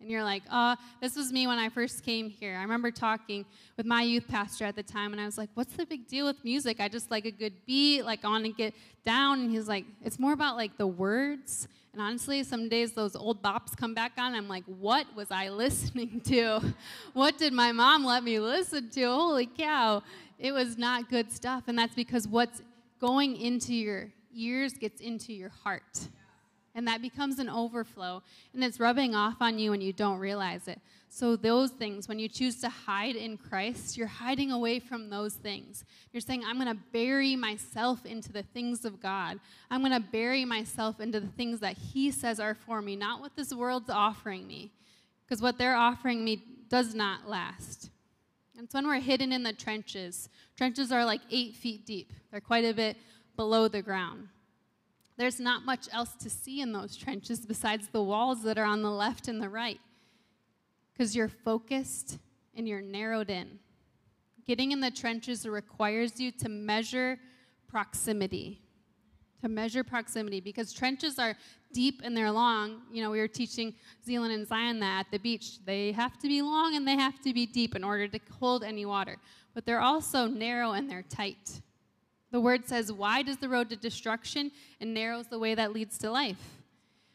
[0.00, 2.56] and you're like, oh, this was me when I first came here.
[2.56, 5.74] I remember talking with my youth pastor at the time, and I was like, what's
[5.74, 6.80] the big deal with music?
[6.80, 9.38] I just like a good beat, like I want to get down.
[9.38, 11.68] And he's like, it's more about like the words.
[11.92, 14.34] And honestly, some days those old bops come back on.
[14.34, 16.74] I'm like, what was I listening to?
[17.12, 19.04] What did my mom let me listen to?
[19.04, 20.02] Holy cow.
[20.38, 21.64] It was not good stuff.
[21.66, 22.62] And that's because what's
[23.00, 26.08] going into your ears gets into your heart
[26.74, 28.22] and that becomes an overflow
[28.54, 30.80] and it's rubbing off on you and you don't realize it.
[31.08, 35.34] So those things when you choose to hide in christ you're hiding away from those
[35.34, 35.84] things.
[36.12, 39.38] You're saying i'm going to bury myself into the things of god.
[39.70, 43.20] I'm going to bury myself into the things that he says are for me not
[43.20, 44.70] what this world's offering me.
[45.24, 47.90] Because what they're offering me does not last.
[48.56, 52.12] And it's when we're hidden in the trenches trenches are like eight feet deep.
[52.30, 52.96] They're quite a bit
[53.36, 54.28] below the ground
[55.16, 58.82] there's not much else to see in those trenches besides the walls that are on
[58.82, 59.80] the left and the right
[60.92, 62.18] because you're focused
[62.54, 63.58] and you're narrowed in.
[64.46, 67.18] Getting in the trenches requires you to measure
[67.68, 68.60] proximity.
[69.42, 71.36] To measure proximity because trenches are
[71.72, 72.82] deep and they're long.
[72.92, 75.64] You know, we were teaching Zealand and Zion that at the beach.
[75.64, 78.62] They have to be long and they have to be deep in order to hold
[78.62, 79.16] any water.
[79.54, 81.60] But they're also narrow and they're tight.
[82.32, 85.96] The word says, Wide is the road to destruction, and narrows the way that leads
[85.98, 86.60] to life.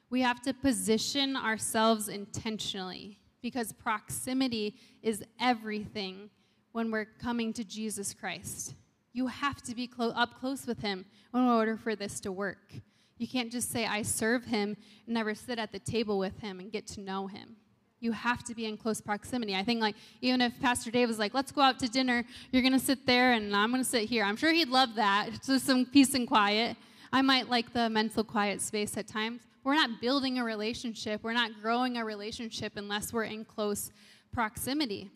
[0.09, 6.29] We have to position ourselves intentionally because proximity is everything
[6.71, 8.75] when we're coming to Jesus Christ.
[9.11, 12.73] You have to be clo- up close with Him in order for this to work.
[13.17, 16.59] You can't just say, I serve Him, and never sit at the table with Him
[16.59, 17.57] and get to know Him
[17.99, 19.55] you have to be in close proximity.
[19.55, 22.61] I think like even if Pastor Dave was like, "Let's go out to dinner," you're
[22.61, 24.23] gonna sit there and I'm gonna sit here.
[24.23, 26.77] I'm sure he'd love that, just some peace and quiet.
[27.11, 29.41] I might like the mental quiet space at times.
[29.63, 31.23] We're not building a relationship.
[31.23, 33.91] We're not growing a relationship unless we're in close
[34.31, 35.09] proximity.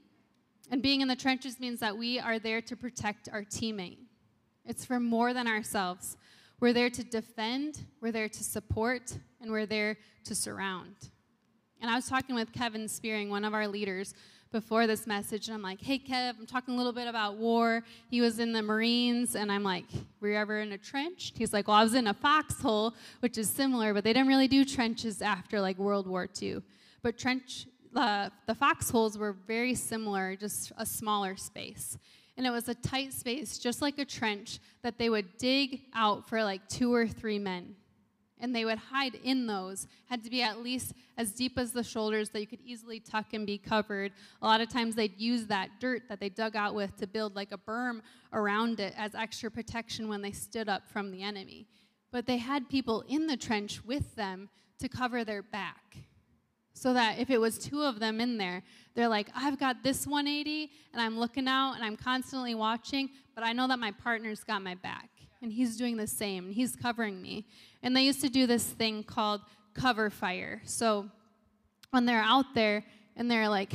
[0.71, 3.97] And being in the trenches means that we are there to protect our teammate.
[4.65, 6.17] It's for more than ourselves.
[6.59, 11.10] We're there to defend, we're there to support, and we're there to surround.
[11.81, 14.13] And I was talking with Kevin Spearing, one of our leaders,
[14.51, 17.83] before this message, and I'm like, hey, Kev, I'm talking a little bit about war.
[18.09, 19.85] He was in the Marines, and I'm like,
[20.19, 21.33] were you ever in a trench?
[21.35, 24.47] He's like, well, I was in a foxhole, which is similar, but they didn't really
[24.47, 26.61] do trenches after like World War II.
[27.01, 27.65] But trench,
[27.95, 31.97] uh, the foxholes were very similar, just a smaller space.
[32.37, 36.29] And it was a tight space, just like a trench, that they would dig out
[36.29, 37.75] for like two or three men
[38.41, 39.87] and they would hide in those.
[40.09, 43.33] Had to be at least as deep as the shoulders that you could easily tuck
[43.33, 44.11] and be covered.
[44.41, 47.35] A lot of times they'd use that dirt that they dug out with to build
[47.35, 48.01] like a berm
[48.33, 51.67] around it as extra protection when they stood up from the enemy.
[52.11, 54.49] But they had people in the trench with them
[54.79, 55.97] to cover their back
[56.73, 58.63] so that if it was two of them in there
[58.95, 63.43] they're like i've got this 180 and i'm looking out and i'm constantly watching but
[63.43, 65.09] i know that my partner's got my back
[65.41, 67.45] and he's doing the same and he's covering me
[67.83, 69.41] and they used to do this thing called
[69.73, 70.61] cover fire.
[70.65, 71.09] So
[71.91, 72.83] when they're out there
[73.15, 73.73] and they're like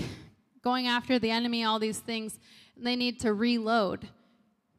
[0.63, 2.39] going after the enemy, all these things,
[2.77, 4.09] and they need to reload.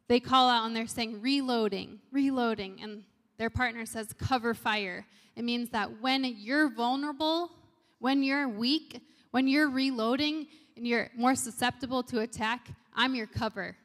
[0.08, 2.80] They call out and they're saying, reloading, reloading.
[2.82, 3.02] And
[3.36, 5.06] their partner says, cover fire.
[5.36, 7.50] It means that when you're vulnerable,
[7.98, 13.76] when you're weak, when you're reloading and you're more susceptible to attack, I'm your cover.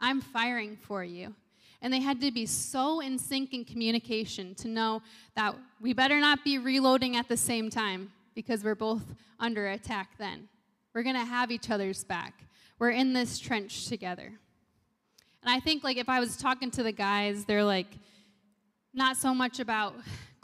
[0.00, 1.34] I'm firing for you.
[1.80, 5.02] And they had to be so in sync in communication to know
[5.36, 10.10] that we better not be reloading at the same time because we're both under attack
[10.18, 10.48] then.
[10.94, 12.44] We're going to have each other's back.
[12.78, 14.32] We're in this trench together.
[15.42, 17.98] And I think like if I was talking to the guys, they're like
[18.92, 19.94] not so much about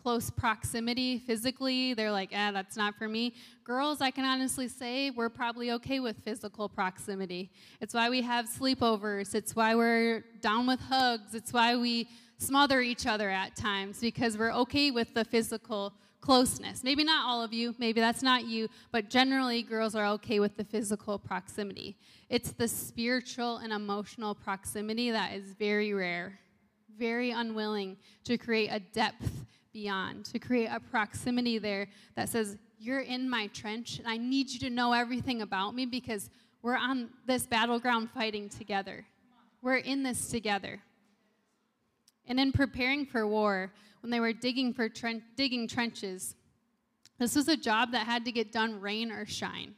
[0.04, 3.32] close proximity physically, they're like, ah, that's not for me.
[3.64, 7.50] Girls, I can honestly say we're probably okay with physical proximity.
[7.80, 12.82] It's why we have sleepovers, it's why we're down with hugs, it's why we smother
[12.82, 16.84] each other at times because we're okay with the physical closeness.
[16.84, 20.58] Maybe not all of you, maybe that's not you, but generally girls are okay with
[20.58, 21.96] the physical proximity.
[22.28, 26.38] It's the spiritual and emotional proximity that is very rare,
[26.94, 29.30] very unwilling to create a depth
[29.74, 34.48] beyond, to create a proximity there that says, You're in my trench, and I need
[34.48, 36.30] you to know everything about me because
[36.62, 39.04] we're on this battleground fighting together.
[39.60, 40.80] We're in this together.
[42.26, 46.36] And in preparing for war, when they were digging for tren- digging trenches,
[47.18, 49.74] this was a job that had to get done rain or shine.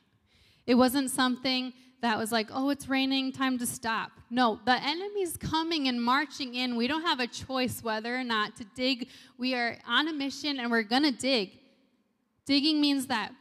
[0.66, 1.72] It wasn't something
[2.06, 4.12] that was like, oh, it's raining, time to stop.
[4.30, 6.76] No, the enemy's coming and marching in.
[6.76, 9.08] We don't have a choice whether or not to dig.
[9.38, 11.58] We are on a mission and we're going to dig.
[12.44, 13.32] Digging means that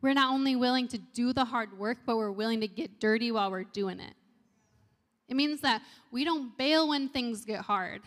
[0.00, 3.32] we're not only willing to do the hard work, but we're willing to get dirty
[3.32, 4.14] while we're doing it.
[5.28, 5.82] It means that
[6.12, 8.02] we don't bail when things get hard.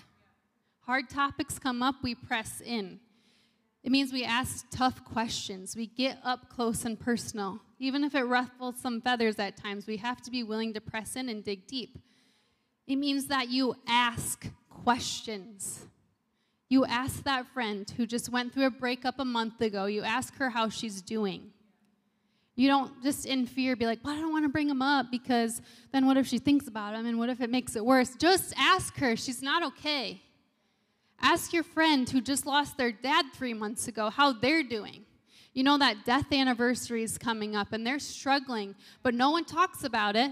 [0.85, 3.01] Hard topics come up, we press in.
[3.85, 5.75] It means we ask tough questions.
[5.75, 7.59] We get up close and personal.
[7.77, 11.15] Even if it ruffles some feathers at times, we have to be willing to press
[11.15, 11.99] in and dig deep.
[12.87, 15.85] It means that you ask questions.
[16.67, 20.35] You ask that friend who just went through a breakup a month ago, you ask
[20.37, 21.51] her how she's doing.
[22.55, 25.11] You don't just in fear be like, well, I don't want to bring him up
[25.11, 28.15] because then what if she thinks about him and what if it makes it worse?
[28.17, 29.15] Just ask her.
[29.15, 30.23] She's not okay.
[31.25, 35.05] Ask your friend who just lost their dad three months ago how they're doing.
[35.55, 39.83] You know that death anniversary is coming up and they're struggling, but no one talks
[39.83, 40.29] about it.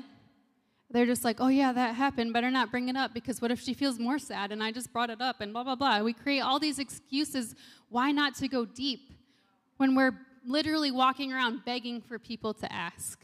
[0.91, 2.31] They're just like, oh, yeah, that happened.
[2.31, 4.93] Better not bring it up because what if she feels more sad and I just
[4.93, 6.03] brought it up and blah, blah, blah.
[6.03, 7.55] We create all these excuses.
[7.89, 9.09] Why not to go deep
[9.77, 13.19] when we're literally walking around begging for people to ask?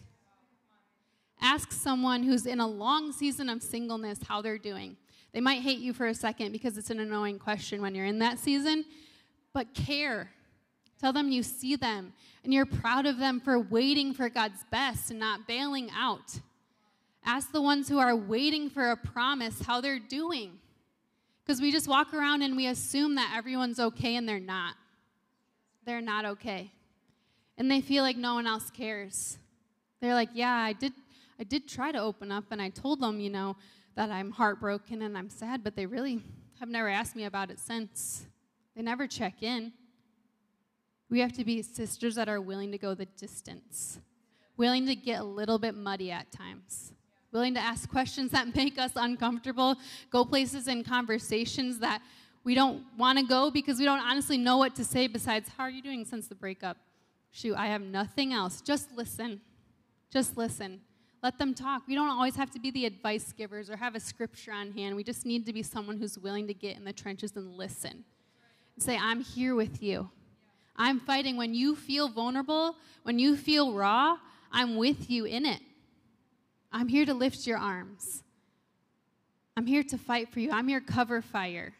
[1.40, 4.98] Ask someone who's in a long season of singleness how they're doing.
[5.34, 8.20] They might hate you for a second because it's an annoying question when you're in
[8.20, 8.86] that season,
[9.54, 10.32] but care.
[11.00, 12.14] Tell them you see them
[12.44, 16.40] and you're proud of them for waiting for God's best and not bailing out.
[17.26, 20.54] Ask the ones who are waiting for a promise how they're doing.
[21.46, 24.76] Because we just walk around and we assume that everyone's okay and they're not.
[25.86, 26.72] They're not okay.
[27.58, 29.38] And they feel like no one else cares.
[30.02, 30.94] They're like, yeah, I did
[31.40, 33.56] I did try to open up and I told them, you know,
[33.96, 36.24] that I'm heartbroken and I'm sad, but they really
[36.60, 38.26] have never asked me about it since.
[38.76, 39.74] They never check in.
[41.10, 44.00] We have to be sisters that are willing to go the distance,
[44.58, 46.94] willing to get a little bit muddy at times,
[47.32, 49.76] willing to ask questions that make us uncomfortable,
[50.12, 52.02] go places in conversations that
[52.44, 55.64] we don't want to go because we don't honestly know what to say besides, How
[55.64, 56.78] are you doing since the breakup?
[57.32, 58.62] Shoot, I have nothing else.
[58.62, 59.42] Just listen.
[60.12, 60.82] Just listen.
[61.22, 61.84] Let them talk.
[61.88, 64.96] We don't always have to be the advice givers or have a scripture on hand.
[64.96, 68.06] We just need to be someone who's willing to get in the trenches and listen.
[68.76, 70.10] And say, I'm here with you.
[70.78, 71.36] I'm fighting.
[71.36, 74.18] When you feel vulnerable, when you feel raw,
[74.52, 75.62] I'm with you in it.
[76.72, 78.24] I'm here to lift your arms.
[79.58, 80.52] I'm here to fight for you.
[80.52, 81.74] I'm your cover fire.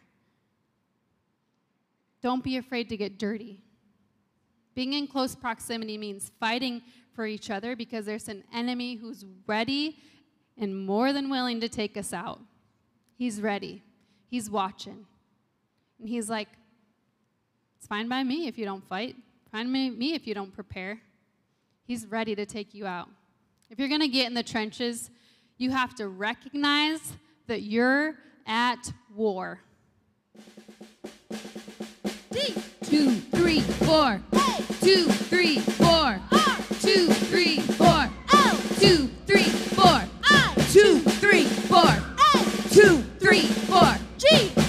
[2.22, 3.62] Don't be afraid to get dirty.
[4.74, 6.82] Being in close proximity means fighting
[7.14, 9.98] for each other because there's an enemy who's ready
[10.56, 12.40] and more than willing to take us out.
[13.16, 13.82] He's ready,
[14.28, 15.06] he's watching.
[15.98, 16.48] And he's like,
[17.78, 19.16] It's fine by me if you don't fight,
[19.52, 21.00] fine by me if you don't prepare.
[21.86, 23.08] He's ready to take you out.
[23.68, 25.10] If you're going to get in the trenches,
[25.58, 27.12] you have to recognize
[27.46, 28.14] that you're
[28.46, 29.60] at war.
[32.30, 32.54] D.
[32.82, 34.20] Two, three, four.
[34.32, 34.64] Hey.
[34.80, 36.20] Two, three, four.
[36.32, 36.49] R.
[36.80, 38.08] Two, three, four.
[38.32, 38.56] L.
[38.78, 40.00] Two, three, four.
[40.24, 40.54] I.
[40.72, 41.84] Two, three, four.
[41.84, 42.44] A.
[42.70, 43.96] Two, three, four.
[44.16, 44.59] G.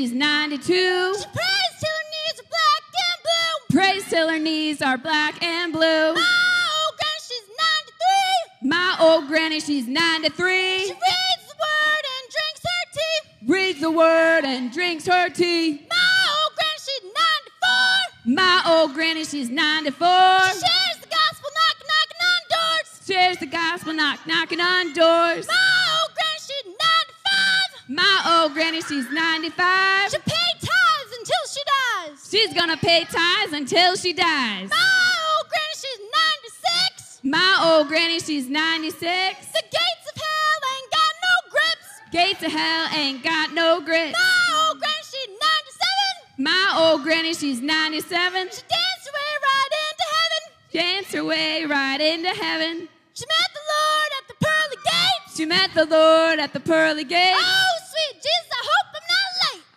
[0.00, 0.64] she's 92.
[0.64, 3.76] She prays till her knees are black and blue.
[3.76, 6.14] Prays till her knees are black and blue.
[6.14, 7.48] My old granny, she's
[8.62, 8.68] 93.
[8.70, 10.78] My old granny, she's 93.
[10.78, 13.52] She reads the word and drinks her tea.
[13.52, 15.86] Reads the word and drinks her tea.
[15.90, 17.04] My old granny, she's
[18.24, 18.34] 94.
[18.36, 20.08] My old granny, she's 94.
[20.46, 23.06] She shares the gospel, knock, knocking on doors.
[23.06, 25.46] Shares the gospel, knock, knocking on doors.
[25.46, 25.69] My
[28.00, 30.10] My old granny, she's 95.
[30.10, 32.28] She pay tithes until she dies.
[32.30, 34.70] She's gonna pay tithes until she dies.
[34.70, 36.00] My old granny, she's
[36.96, 37.20] 96.
[37.24, 39.00] My old granny, she's 96.
[39.52, 41.88] The gates of hell ain't got no grips.
[42.10, 44.12] Gates of hell ain't got no grit.
[44.12, 46.38] My old granny, she's 97.
[46.38, 48.48] My old granny, she's 97.
[48.48, 50.42] She danced her way right into heaven.
[50.72, 52.88] Dance her way right into heaven.
[53.12, 55.36] She met the Lord at the pearly gates.
[55.36, 57.34] She met the Lord at the pearly gate.
[57.36, 57.59] Oh,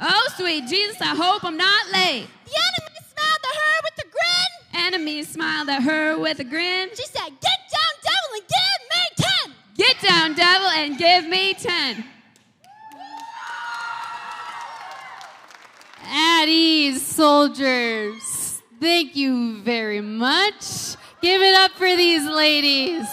[0.05, 2.27] Oh, sweet Jesus, I hope I'm not late.
[2.43, 4.85] The enemy smiled at her with a grin.
[4.85, 6.89] Enemy smiled at her with a grin.
[6.89, 9.53] She said, Get down, devil, and give me ten.
[9.77, 12.03] Get down, devil, and give me ten.
[16.05, 18.61] At ease, soldiers.
[18.81, 20.97] Thank you very much.
[21.21, 23.07] Give it up for these ladies.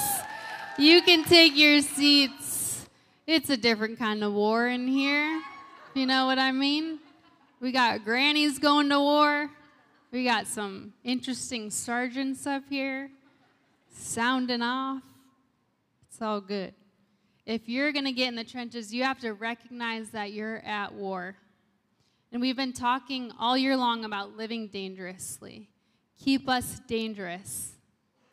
[0.76, 2.84] You can take your seats.
[3.28, 5.40] It's a different kind of war in here.
[5.92, 7.00] You know what I mean?
[7.58, 9.50] We got grannies going to war.
[10.12, 13.10] We got some interesting sergeants up here
[13.92, 15.02] sounding off.
[16.08, 16.74] It's all good.
[17.44, 20.94] If you're going to get in the trenches, you have to recognize that you're at
[20.94, 21.34] war.
[22.30, 25.70] And we've been talking all year long about living dangerously.
[26.22, 27.72] Keep us dangerous.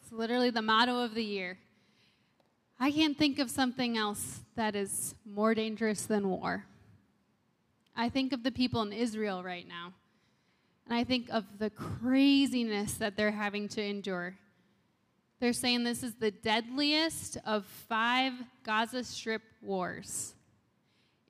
[0.03, 1.57] It's literally the motto of the year.
[2.79, 6.65] I can't think of something else that is more dangerous than war.
[7.97, 9.91] I think of the people in Israel right now,
[10.85, 14.35] and I think of the craziness that they're having to endure.
[15.39, 18.31] They're saying this is the deadliest of five
[18.63, 20.35] Gaza Strip wars.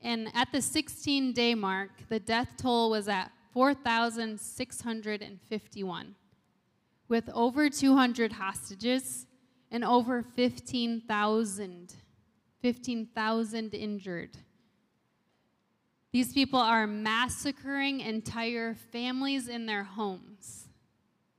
[0.01, 6.15] And at the 16 day mark, the death toll was at 4,651,
[7.07, 9.25] with over 200 hostages
[9.71, 11.95] and over 15,000
[12.59, 14.35] 15,000 injured.
[16.17, 20.67] These people are massacring entire families in their homes.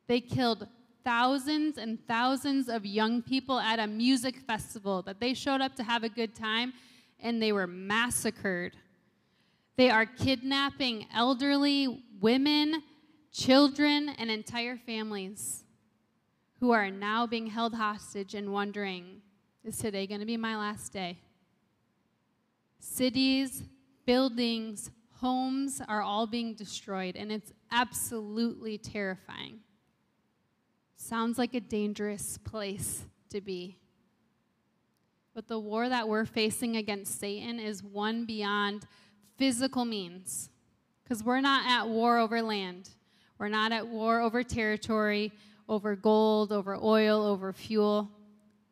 [0.07, 0.69] They killed
[1.03, 5.83] thousands and thousands of young people at a music festival that they showed up to
[5.83, 6.75] have a good time
[7.19, 8.77] and they were massacred.
[9.77, 12.85] They are kidnapping elderly women,
[13.33, 15.65] children, and entire families
[16.61, 19.23] who are now being held hostage and wondering
[19.65, 21.19] is today going to be my last day?
[22.79, 23.65] Cities,
[24.09, 24.91] buildings,
[25.21, 29.59] homes are all being destroyed, and it's absolutely terrifying.
[30.97, 33.77] Sounds like a dangerous place to be.
[35.35, 38.87] But the war that we're facing against Satan is one beyond
[39.37, 40.49] physical means.
[41.05, 42.89] Because we're not at war over land,
[43.39, 45.33] we're not at war over territory,
[45.69, 48.11] over gold, over oil, over fuel.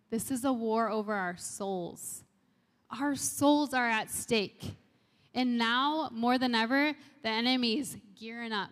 [0.09, 2.25] This is a war over our souls.
[2.91, 4.77] Our souls are at stake.
[5.37, 8.71] And now, more than ever, the enemy's gearing up.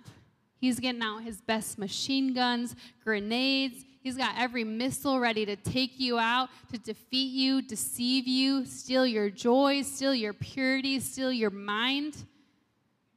[0.58, 3.84] He's getting out his best machine guns, grenades.
[4.02, 9.06] He's got every missile ready to take you out, to defeat you, deceive you, steal
[9.06, 12.24] your joy, steal your purity, steal your mind.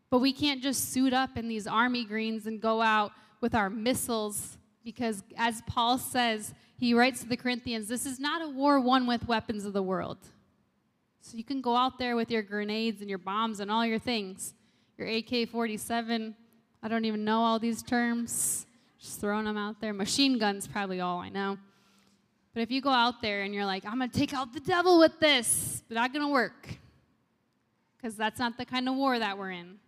[0.10, 3.70] But we can't just suit up in these army greens and go out with our
[3.70, 8.82] missiles because, as Paul says, he writes to the Corinthians, this is not a war
[8.82, 10.18] won with weapons of the world.
[11.28, 14.00] So you can go out there with your grenades and your bombs and all your
[14.00, 14.54] things.
[14.98, 16.34] Your AK 47,
[16.82, 18.66] I don't even know all these terms.
[18.98, 19.94] Just throwing them out there.
[19.94, 21.58] Machine guns, probably all I know.
[22.54, 24.62] But if you go out there and you're like, I'm going to take out the
[24.62, 26.70] devil with this, but not going to work.
[27.98, 29.80] Because that's not the kind of war that we're in.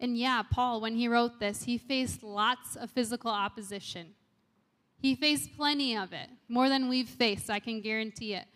[0.00, 4.14] And yeah, Paul, when he wrote this, he faced lots of physical opposition.
[4.98, 8.46] He faced plenty of it, more than we've faced, I can guarantee it.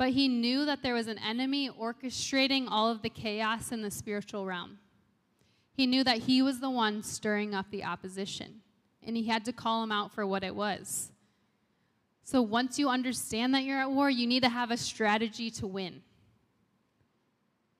[0.00, 3.90] But he knew that there was an enemy orchestrating all of the chaos in the
[3.90, 4.78] spiritual realm.
[5.74, 8.62] He knew that he was the one stirring up the opposition,
[9.02, 11.12] and he had to call him out for what it was.
[12.24, 15.66] So once you understand that you're at war, you need to have a strategy to
[15.66, 16.00] win.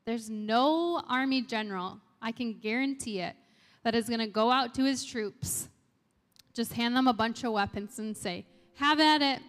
[0.05, 3.35] There's no army general, I can guarantee it,
[3.83, 5.71] that is going to go out to his troops,
[6.53, 8.45] just hand them a bunch of weapons and say,
[8.75, 9.41] Have at it.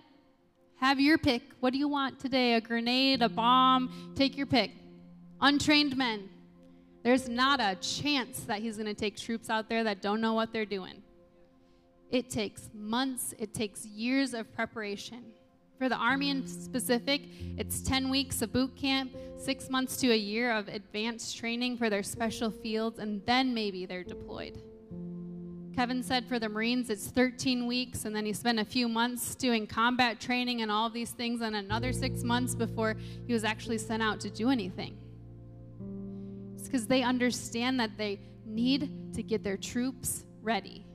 [0.82, 1.44] Have your pick.
[1.60, 2.56] What do you want today?
[2.56, 4.14] A grenade, a bomb?
[4.16, 4.72] Take your pick.
[5.40, 6.28] Untrained men.
[7.04, 10.34] There's not a chance that he's going to take troops out there that don't know
[10.34, 11.04] what they're doing.
[12.10, 15.24] It takes months, it takes years of preparation.
[15.78, 17.22] For the Army in specific,
[17.58, 21.92] it's 10 weeks of boot camp, six months to a year of advanced training for
[21.92, 24.60] their special fields, and then maybe they're deployed.
[25.76, 29.36] Kevin said for the Marines it's 13 weeks, and then he spent a few months
[29.36, 32.96] doing combat training and all of these things, and another six months before
[33.26, 34.98] he was actually sent out to do anything.
[36.56, 40.86] It's because they understand that they need to get their troops ready.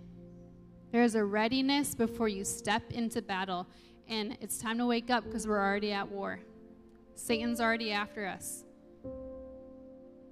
[0.93, 3.67] There is a readiness before you step into battle,
[4.09, 6.39] and it's time to wake up because we're already at war.
[7.15, 8.66] Satan's already after us.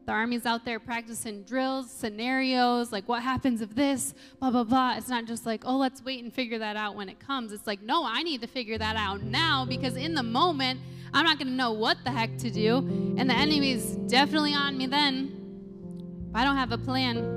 [0.07, 4.97] The army's out there practicing drills, scenarios, like what happens if this, blah, blah, blah.
[4.97, 7.53] It's not just like, oh, let's wait and figure that out when it comes.
[7.53, 10.81] It's like, no, I need to figure that out now because in the moment,
[11.15, 12.79] I'm not going to know what the heck to do.
[13.17, 16.27] And the enemy's definitely on me then.
[16.29, 17.31] If I don't have a plan.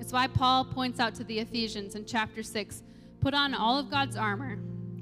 [0.00, 2.82] It's why Paul points out to the Ephesians in chapter 6
[3.20, 4.58] put on all of God's armor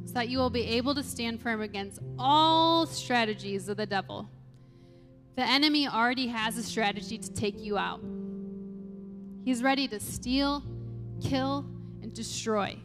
[0.07, 4.29] so that you will be able to stand firm against all strategies of the devil.
[5.35, 8.03] The enemy already has a strategy to take you out.
[9.45, 10.63] He's ready to steal,
[11.23, 11.65] kill,
[12.03, 12.77] and destroy.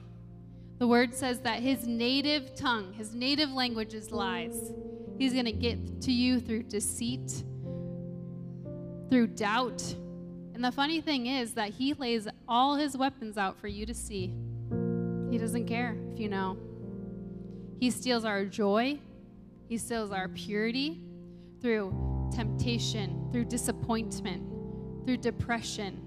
[0.79, 4.71] The word says that his native tongue, his native language is lies.
[5.17, 7.43] He's going to get to you through deceit,
[9.09, 9.81] through doubt.
[10.53, 13.93] And the funny thing is that he lays all his weapons out for you to
[13.93, 14.33] see.
[15.29, 16.57] He doesn't care if you know.
[17.79, 18.99] He steals our joy,
[19.67, 21.01] he steals our purity
[21.61, 24.43] through temptation, through disappointment,
[25.05, 26.01] through depression,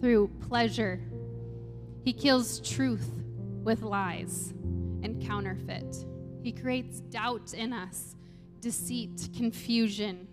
[0.00, 1.00] through pleasure.
[2.04, 3.08] He kills truth
[3.62, 4.52] with lies
[5.02, 6.04] and counterfeit.
[6.42, 8.16] He creates doubt in us,
[8.60, 10.26] deceit, confusion,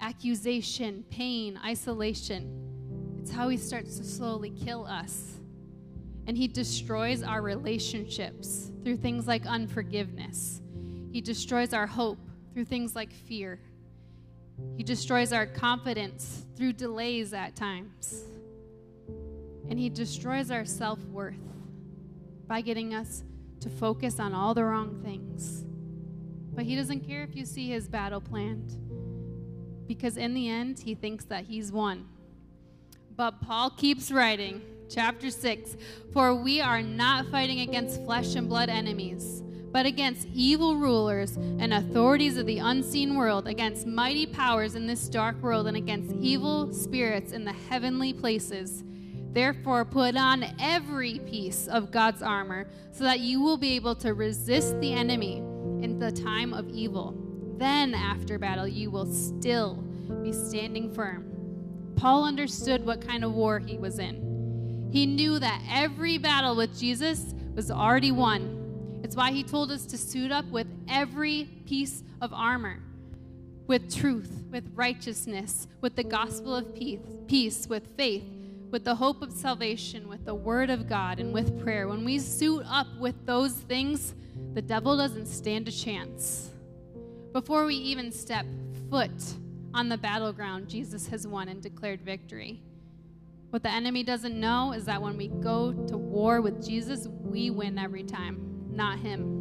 [0.00, 3.18] accusation, pain, isolation.
[3.20, 5.38] It's how he starts to slowly kill us.
[6.26, 10.60] And he destroys our relationships through things like unforgiveness.
[11.12, 12.18] He destroys our hope
[12.54, 13.60] through things like fear.
[14.76, 18.24] He destroys our confidence through delays at times.
[19.68, 21.36] And He destroys our self worth
[22.46, 23.22] by getting us
[23.60, 25.64] to focus on all the wrong things.
[26.54, 28.76] But He doesn't care if you see His battle planned,
[29.86, 32.08] because in the end, He thinks that He's won.
[33.16, 35.76] But Paul keeps writing, chapter 6
[36.12, 39.42] For we are not fighting against flesh and blood enemies
[39.72, 45.08] but against evil rulers and authorities of the unseen world, against mighty powers in this
[45.08, 48.82] dark world, and against evil spirits in the heavenly places.
[49.32, 54.12] Therefore, put on every piece of God's armor so that you will be able to
[54.12, 57.14] resist the enemy in the time of evil.
[57.56, 59.76] Then, after battle, you will still
[60.22, 61.26] be standing firm.
[61.94, 64.88] Paul understood what kind of war he was in.
[64.90, 68.59] He knew that every battle with Jesus was already won
[69.02, 72.80] it's why he told us to suit up with every piece of armor
[73.70, 76.98] with truth, with righteousness, with the gospel of peace,
[77.28, 78.24] peace, with faith,
[78.72, 81.86] with the hope of salvation, with the word of God, and with prayer.
[81.86, 84.12] When we suit up with those things,
[84.54, 86.50] the devil doesn't stand a chance.
[87.32, 88.44] Before we even step
[88.90, 89.22] foot
[89.72, 92.60] on the battleground, Jesus has won and declared victory.
[93.50, 97.50] What the enemy doesn't know is that when we go to war with Jesus, we
[97.50, 99.40] win every time not him.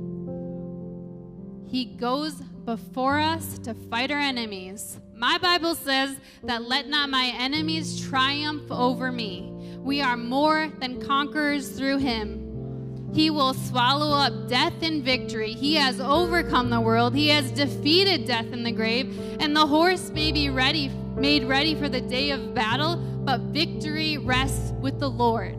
[1.67, 4.99] He goes before us to fight our enemies.
[5.15, 9.51] My Bible says that let not my enemies triumph over me.
[9.77, 13.09] We are more than conquerors through him.
[13.13, 15.53] He will swallow up death in victory.
[15.53, 17.15] He has overcome the world.
[17.15, 19.17] He has defeated death in the grave.
[19.39, 24.17] And the horse may be ready, made ready for the day of battle, but victory
[24.17, 25.57] rests with the Lord.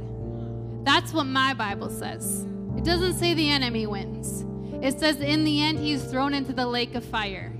[0.84, 2.46] That's what my Bible says.
[2.80, 4.46] It doesn't say the enemy wins.
[4.82, 7.52] It says in the end, he's thrown into the lake of fire.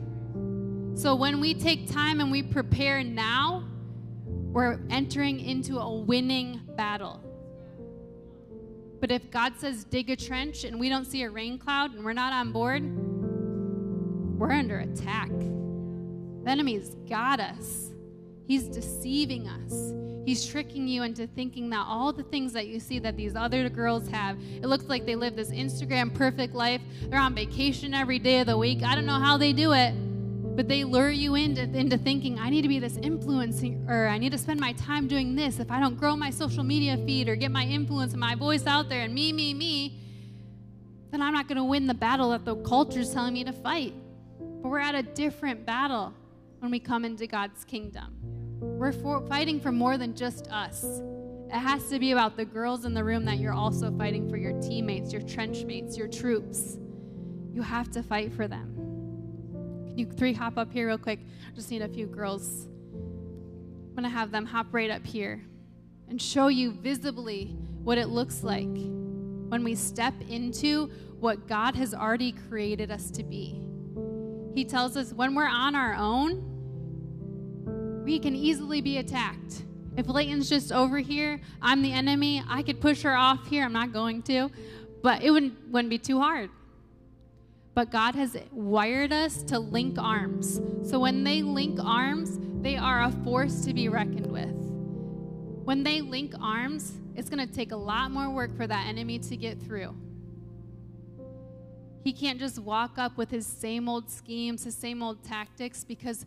[0.95, 3.69] So when we take time and we prepare now,
[4.25, 7.23] we're entering into a winning battle.
[8.99, 12.03] But if God says dig a trench and we don't see a rain cloud and
[12.03, 12.83] we're not on board,
[14.41, 15.29] we're under attack.
[15.29, 17.91] The enemy's got us.
[18.47, 19.93] He's deceiving us.
[20.25, 23.69] He's tricking you into thinking that all the things that you see that these other
[23.69, 26.83] girls have, it looks like they live this Instagram perfect life.
[27.05, 28.83] They're on vacation every day of the week.
[28.83, 29.93] I don't know how they do it,
[30.57, 34.33] but they lure you into, into thinking, I need to be this influencer, I need
[34.33, 35.59] to spend my time doing this.
[35.59, 38.67] If I don't grow my social media feed or get my influence and my voice
[38.67, 39.99] out there and me, me, me,
[41.11, 43.53] then I'm not going to win the battle that the culture is telling me to
[43.53, 43.95] fight.
[44.39, 46.13] But we're at a different battle
[46.61, 48.40] when we come into God's kingdom.
[48.81, 50.85] We're for, fighting for more than just us.
[50.85, 54.39] It has to be about the girls in the room that you're also fighting for
[54.39, 56.79] your teammates, your trench mates, your troops.
[57.53, 58.75] You have to fight for them.
[59.87, 61.19] Can you three hop up here real quick?
[61.47, 62.69] I just need a few girls.
[62.95, 65.45] I'm going to have them hop right up here.
[66.09, 67.55] and show you visibly
[67.85, 70.87] what it looks like when we step into
[71.21, 73.61] what God has already created us to be.
[74.55, 76.50] He tells us when we're on our own,
[78.05, 79.65] we can easily be attacked.
[79.97, 83.65] If Layton's just over here, I'm the enemy, I could push her off here.
[83.65, 84.51] I'm not going to,
[85.03, 86.51] but it wouldn't, wouldn't be too hard.
[87.75, 90.61] But God has wired us to link arms.
[90.85, 94.55] So when they link arms, they are a force to be reckoned with.
[95.65, 99.19] When they link arms, it's going to take a lot more work for that enemy
[99.21, 99.95] to get through.
[102.03, 106.25] He can't just walk up with his same old schemes, his same old tactics, because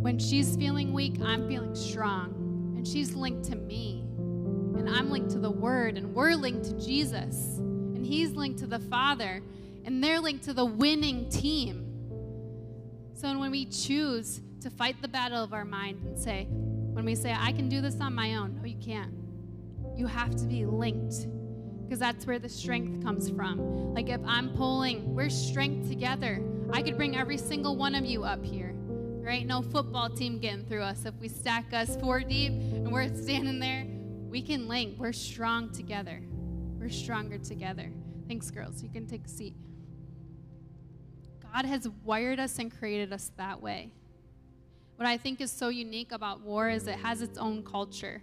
[0.00, 2.74] when she's feeling weak, I'm feeling strong.
[2.76, 4.00] And she's linked to me.
[4.16, 5.98] And I'm linked to the Word.
[5.98, 7.58] And we're linked to Jesus.
[7.58, 9.42] And He's linked to the Father.
[9.84, 11.86] And they're linked to the winning team.
[13.12, 17.14] So when we choose to fight the battle of our mind and say, when we
[17.14, 19.12] say, I can do this on my own, no, you can't.
[19.94, 21.26] You have to be linked
[21.84, 23.92] because that's where the strength comes from.
[23.92, 26.42] Like if I'm pulling, we're strength together.
[26.72, 28.69] I could bring every single one of you up here.
[29.20, 31.04] There ain't no football team getting through us.
[31.04, 33.86] If we stack us four deep and we're standing there,
[34.28, 34.98] we can link.
[34.98, 36.22] We're strong together.
[36.78, 37.92] We're stronger together.
[38.28, 38.82] Thanks, girls.
[38.82, 39.54] You can take a seat.
[41.52, 43.92] God has wired us and created us that way.
[44.96, 48.22] What I think is so unique about war is it has its own culture.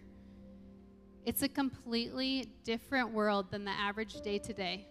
[1.25, 4.87] It's a completely different world than the average day to day.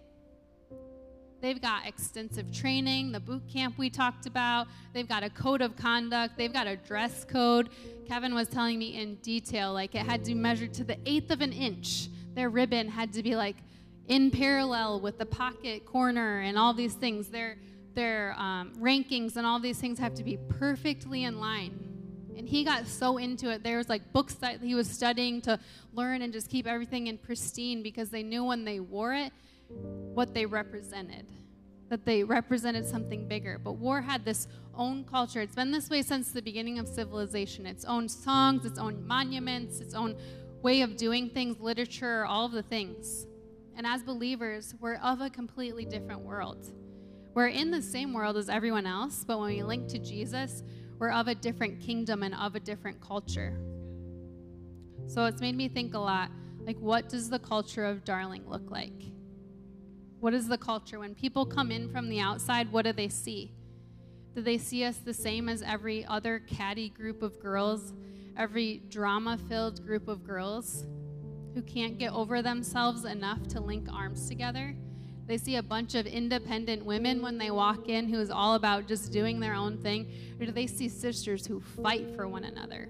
[1.41, 4.69] They've got extensive training, the boot camp we talked about.
[4.93, 6.37] They've got a code of conduct.
[6.39, 7.69] They've got a dress code.
[8.09, 11.43] Kevin was telling me in detail, like it had to measure to the eighth of
[11.43, 12.09] an inch.
[12.35, 13.57] Their ribbon had to be like
[14.09, 17.29] in parallel with the pocket corner and all these things.
[17.29, 17.59] Their
[17.95, 21.79] their um, rankings and all these things have to be perfectly in line.
[22.37, 23.63] And he got so into it.
[23.63, 25.59] There was like books that he was studying to
[25.95, 29.33] learn and just keep everything in pristine because they knew when they wore it
[29.69, 31.27] what they represented.
[31.89, 33.59] That they represented something bigger.
[33.63, 35.41] But war had this own culture.
[35.41, 37.67] It's been this way since the beginning of civilization.
[37.67, 40.17] Its own songs, its own monuments, its own
[40.63, 43.27] way of doing things, literature, all of the things.
[43.77, 46.73] And as believers, we're of a completely different world.
[47.35, 50.63] We're in the same world as everyone else, but when we link to Jesus,
[50.99, 53.61] we're of a different kingdom and of a different culture.
[55.07, 56.31] So it's made me think a lot
[56.67, 59.05] like, what does the culture of Darling look like?
[60.21, 60.99] What is the culture?
[60.99, 63.53] When people come in from the outside, what do they see?
[64.35, 67.93] Do they see us the same as every other catty group of girls,
[68.37, 70.87] every drama filled group of girls
[71.55, 74.75] who can't get over themselves enough to link arms together?
[75.27, 79.13] They see a bunch of independent women when they walk in who's all about just
[79.13, 80.13] doing their own thing?
[80.39, 82.89] Or do they see sisters who fight for one another?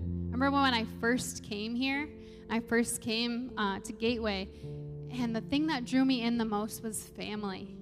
[0.00, 2.08] Remember when I first came here?
[2.50, 4.48] I first came uh, to Gateway,
[5.20, 7.76] and the thing that drew me in the most was family.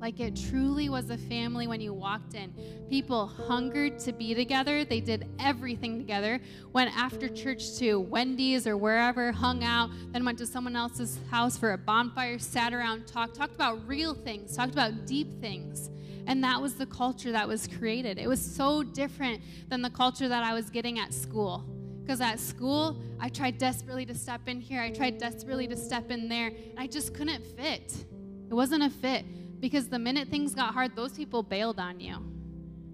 [0.00, 2.54] Like it truly was a family when you walked in.
[2.88, 4.84] People hungered to be together.
[4.84, 6.40] They did everything together.
[6.72, 11.58] Went after church to Wendy's or wherever, hung out, then went to someone else's house
[11.58, 15.90] for a bonfire, sat around, talked, talked about real things, talked about deep things.
[16.26, 18.18] And that was the culture that was created.
[18.18, 21.64] It was so different than the culture that I was getting at school.
[22.08, 26.10] Because at school, I tried desperately to step in here, I tried desperately to step
[26.10, 28.06] in there, and I just couldn't fit.
[28.48, 29.26] It wasn't a fit.
[29.60, 32.16] Because the minute things got hard, those people bailed on you.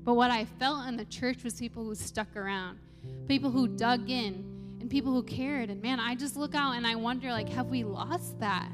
[0.03, 2.81] But what I felt in the church was people who stuck around,
[3.29, 5.71] people who dug in, and people who cared.
[5.71, 8.69] And man, I just look out and I wonder, like, have we lost that?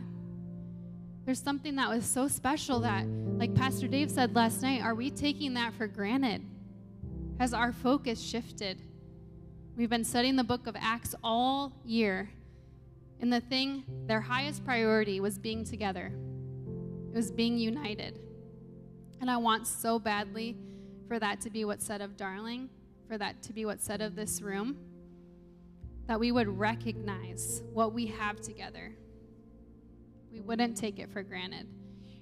[1.27, 5.11] There's something that was so special that, like Pastor Dave said last night, are we
[5.11, 6.43] taking that for granted?
[7.39, 8.81] Has our focus shifted?
[9.77, 12.29] We've been studying the book of Acts all year.
[13.21, 16.13] And the thing, their highest priority was being together.
[17.13, 18.19] It was being united.
[19.21, 20.57] And I want so badly
[21.07, 22.69] for that to be what's said of Darling,
[23.09, 24.77] for that to be what's said of this room,
[26.07, 28.93] that we would recognize what we have together.
[30.33, 31.67] We wouldn't take it for granted.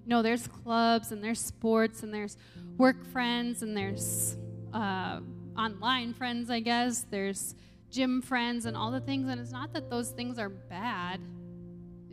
[0.05, 2.37] You know, there's clubs and there's sports and there's
[2.77, 4.37] work friends and there's
[4.73, 5.21] uh,
[5.59, 7.05] online friends, I guess.
[7.11, 7.55] There's
[7.91, 9.29] gym friends and all the things.
[9.29, 11.21] And it's not that those things are bad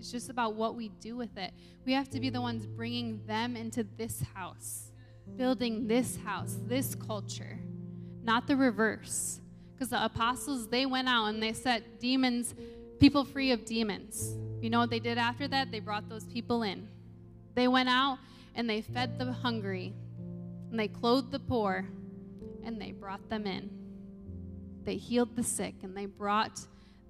[0.06, 1.52] it's just about what we do with it.
[1.84, 4.92] We have to be the ones bringing them into this house,
[5.36, 7.58] building this house, this culture,
[8.24, 9.42] not the reverse.
[9.74, 12.54] Because the apostles, they went out and they set demons,
[13.00, 14.38] people free of demons.
[14.62, 15.72] You know what they did after that?
[15.72, 16.88] They brought those people in.
[17.56, 18.20] They went out
[18.54, 19.92] and they fed the hungry,
[20.70, 21.84] and they clothed the poor,
[22.66, 23.70] and they brought them in.
[24.84, 26.60] They healed the sick, and they brought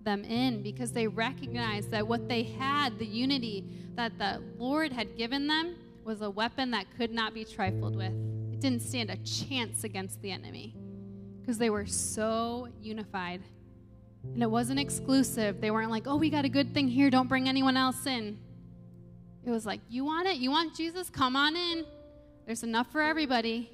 [0.03, 5.17] them in because they recognized that what they had, the unity that the Lord had
[5.17, 8.13] given them, was a weapon that could not be trifled with.
[8.53, 10.75] It didn't stand a chance against the enemy
[11.41, 13.41] because they were so unified.
[14.33, 15.61] And it wasn't exclusive.
[15.61, 18.39] They weren't like, oh, we got a good thing here, don't bring anyone else in.
[19.45, 20.37] It was like, you want it?
[20.37, 21.09] You want Jesus?
[21.09, 21.85] Come on in.
[22.45, 23.69] There's enough for everybody.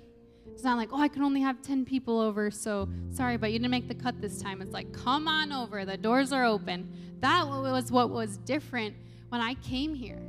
[0.53, 3.59] It's not like, oh, I can only have 10 people over, so sorry, but you
[3.59, 4.61] didn't make the cut this time.
[4.61, 5.85] It's like, come on over.
[5.85, 6.91] The doors are open.
[7.19, 8.95] That was what was different
[9.29, 10.21] when I came here.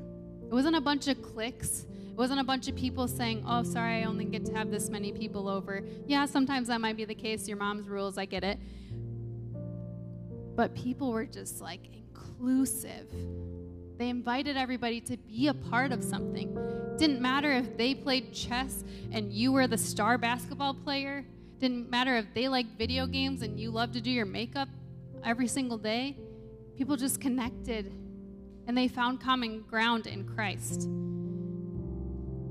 [0.45, 1.87] It wasn't a bunch of cliques.
[2.13, 4.91] It wasn't a bunch of people saying, oh, sorry, I only get to have this
[4.91, 5.83] many people over.
[6.07, 7.49] Yeah, sometimes that might be the case.
[7.49, 8.59] Your mom's rules, I get it.
[10.55, 13.11] But people were just like inclusive.
[14.03, 16.59] They invited everybody to be a part of something.
[16.99, 18.83] Didn't matter if they played chess
[19.13, 21.25] and you were the star basketball player.
[21.61, 24.69] Didn't matter if they liked video games and you loved to do your makeup
[25.25, 26.17] every single day.
[26.77, 27.95] People just connected
[28.67, 30.83] and they found common ground in Christ.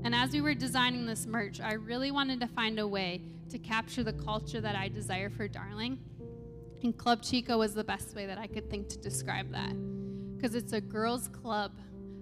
[0.04, 3.58] And as we were designing this merch, I really wanted to find a way to
[3.58, 5.98] capture the culture that I desire for Darling.
[6.82, 9.76] And Club Chico was the best way that I could think to describe that
[10.42, 11.70] because it's a girls' club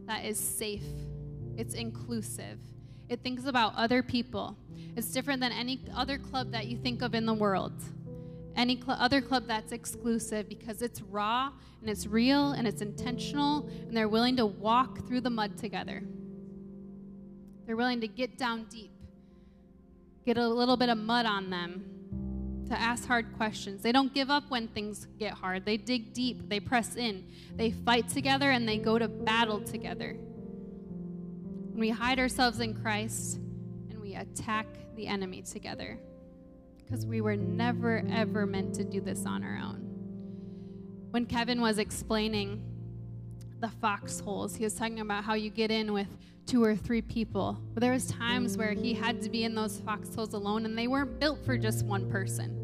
[0.07, 0.85] that is safe,
[1.57, 2.59] it's inclusive,
[3.09, 4.59] it thinks about other people.
[4.95, 7.73] It's different than any other club that you think of in the world.
[8.55, 11.51] Any cl- other club that's exclusive because it's raw
[11.81, 16.03] and it's real and it's intentional and they're willing to walk through the mud together.
[17.64, 18.93] They're willing to get down deep,
[20.27, 22.00] get a little bit of mud on them,
[22.71, 23.83] to ask hard questions.
[23.83, 25.64] They don't give up when things get hard.
[25.64, 30.12] They dig deep, they press in, they fight together, and they go to battle together.
[30.12, 33.41] When we hide ourselves in Christ
[33.91, 35.99] and we attack the enemy together,
[36.79, 39.89] because we were never, ever meant to do this on our own.
[41.11, 42.62] When Kevin was explaining
[43.59, 46.07] the foxholes, he was talking about how you get in with
[46.47, 47.61] two or three people.
[47.75, 50.87] But there was times where he had to be in those foxholes alone and they
[50.87, 52.60] weren't built for just one person.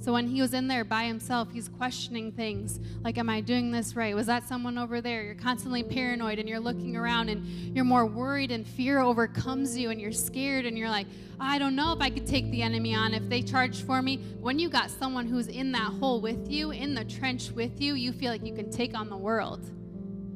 [0.00, 3.70] So when he was in there by himself, he's questioning things like, Am I doing
[3.70, 4.14] this right?
[4.14, 5.22] Was that someone over there?
[5.22, 7.46] You're constantly paranoid and you're looking around and
[7.76, 11.06] you're more worried and fear overcomes you and you're scared and you're like,
[11.38, 14.16] I don't know if I could take the enemy on if they charged for me.
[14.40, 17.94] When you got someone who's in that hole with you, in the trench with you,
[17.94, 19.60] you feel like you can take on the world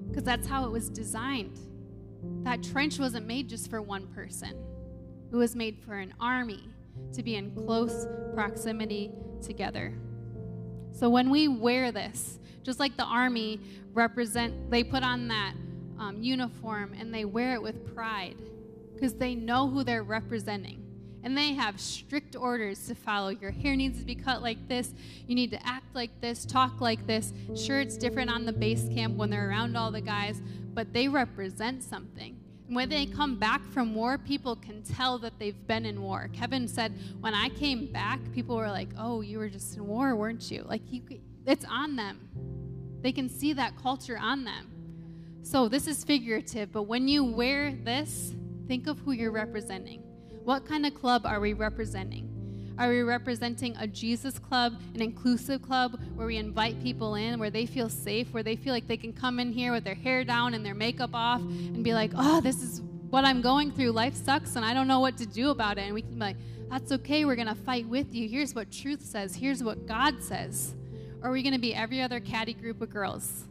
[0.09, 1.59] because that's how it was designed.
[2.43, 4.59] That trench wasn't made just for one person,
[5.33, 6.74] it was made for an army
[7.13, 9.95] to be in close proximity together.
[10.93, 13.61] So when we wear this, just like the army
[13.93, 15.55] represent, they put on that
[15.99, 18.37] um, uniform and they wear it with pride
[18.95, 20.81] because they know who they're representing.
[21.23, 23.31] And they have strict orders to follow.
[23.31, 24.93] Your hair needs to be cut like this.
[25.27, 27.33] You need to act like this, talk like this.
[27.57, 30.43] Sure, it's different on the base camp when they're around all the guys,
[30.75, 32.39] but they represent something.
[32.69, 36.31] When they come back from war, people can tell that they've been in war.
[36.33, 40.17] Kevin said, when I came back, people were like, oh, you were just in war,
[40.17, 40.65] weren't you?
[40.67, 41.03] Like, you,
[41.47, 42.21] it's on them.
[43.03, 44.71] They can see that culture on them.
[45.43, 48.35] So this is figurative, but when you wear this,
[48.67, 50.03] think of who you're representing.
[50.43, 52.34] What kind of club are we representing?
[52.77, 57.51] Are we representing a Jesus club, an inclusive club where we invite people in, where
[57.51, 60.25] they feel safe, where they feel like they can come in here with their hair
[60.25, 63.93] down and their makeup off and be like, oh, this is what I'm going through.
[63.93, 65.83] Life sucks and I don't know what to do about it.
[65.83, 66.37] And we can be like,
[66.68, 67.25] that's okay.
[67.25, 68.29] We're going to fight with you.
[68.29, 69.37] Here's what truth says.
[69.37, 70.75] Here's what God says.
[71.22, 73.45] Or are we going to be every other catty group of girls?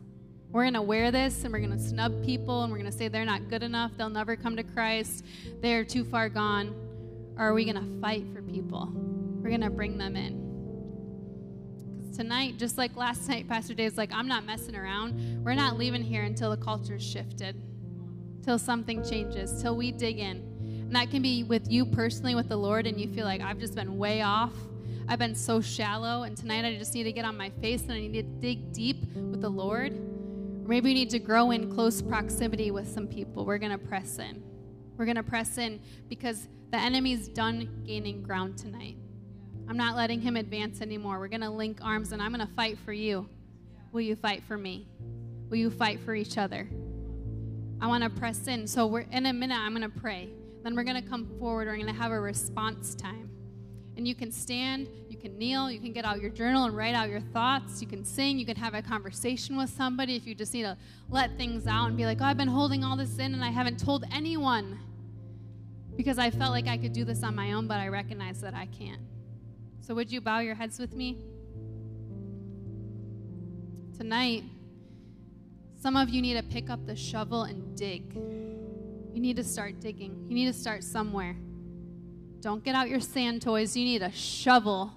[0.52, 2.98] We're going to wear this and we're going to snub people and we're going to
[2.98, 3.94] say they're not good enough.
[3.98, 5.24] They'll never come to Christ.
[5.62, 6.76] They're too far gone.
[7.38, 8.92] Or are we going to fight for people?
[8.94, 10.42] We're going to bring them in.
[11.98, 15.44] Because tonight, just like last night, Pastor Dave's like, I'm not messing around.
[15.44, 17.62] We're not leaving here until the culture's shifted,
[18.44, 20.38] till something changes, till we dig in.
[20.94, 23.58] And that can be with you personally, with the Lord, and you feel like I've
[23.58, 24.54] just been way off.
[25.08, 27.94] I've been so shallow, and tonight I just need to get on my face and
[27.94, 29.92] I need to dig deep with the Lord.
[29.92, 33.44] Or maybe we need to grow in close proximity with some people.
[33.44, 34.43] We're going to press in.
[34.98, 35.80] We're going to press in
[36.10, 38.98] because the enemy's done gaining ground tonight.
[39.68, 41.20] I'm not letting him advance anymore.
[41.20, 43.28] We're going to link arms and I'm going to fight for you.
[43.92, 44.88] Will you fight for me?
[45.50, 46.68] Will you fight for each other?
[47.80, 48.68] I want to press in.
[48.68, 50.30] So we're in a minute I'm going to pray.
[50.64, 51.68] Then we're going to come forward.
[51.68, 53.30] We're going to have a response time.
[53.96, 54.88] And you can stand,
[55.24, 57.82] can kneel, you can get out your journal and write out your thoughts.
[57.82, 60.78] You can sing, you can have a conversation with somebody if you just need to
[61.10, 63.50] let things out and be like, "Oh, I've been holding all this in and I
[63.50, 64.80] haven't told anyone."
[65.96, 68.54] Because I felt like I could do this on my own, but I recognize that
[68.54, 69.02] I can't.
[69.80, 71.18] So, would you bow your heads with me?
[73.96, 74.44] Tonight,
[75.78, 78.14] some of you need to pick up the shovel and dig.
[78.14, 80.26] You need to start digging.
[80.28, 81.38] You need to start somewhere.
[82.42, 83.78] Don't get out your sand toys.
[83.78, 84.92] You need a shovel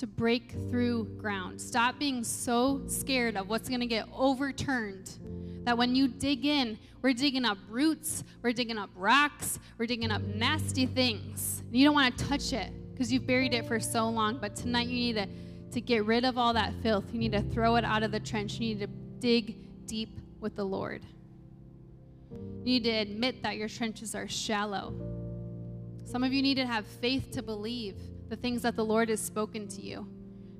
[0.00, 1.60] to break through ground.
[1.60, 5.18] Stop being so scared of what's going to get overturned
[5.64, 10.10] that when you dig in, we're digging up roots, we're digging up rocks, we're digging
[10.10, 11.62] up nasty things.
[11.70, 14.38] You don't want to touch it because you've buried it for so long.
[14.38, 15.28] But tonight you need to,
[15.72, 17.04] to get rid of all that filth.
[17.12, 18.54] You need to throw it out of the trench.
[18.54, 18.86] You need to
[19.18, 21.04] dig deep with the Lord.
[22.30, 24.94] You need to admit that your trenches are shallow.
[26.06, 27.96] Some of you need to have faith to believe
[28.30, 30.06] the things that the Lord has spoken to you.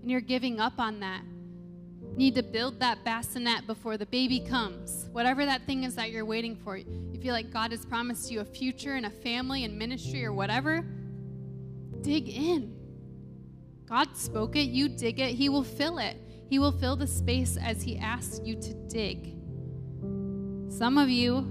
[0.02, 1.22] And you're giving up on that.
[2.02, 5.08] You need to build that bassinet before the baby comes.
[5.12, 6.76] Whatever that thing is that you're waiting for.
[6.76, 10.32] You feel like God has promised you a future and a family and ministry or
[10.32, 10.84] whatever.
[12.02, 12.74] Dig in.
[13.86, 16.16] God spoke it, you dig it, He will fill it.
[16.48, 19.36] He will fill the space as He asks you to dig.
[20.68, 21.46] Some of you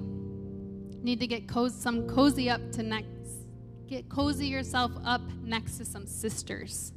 [1.02, 3.19] need to get co- some cozy up to next
[3.90, 6.94] get cozy yourself up next to some sisters.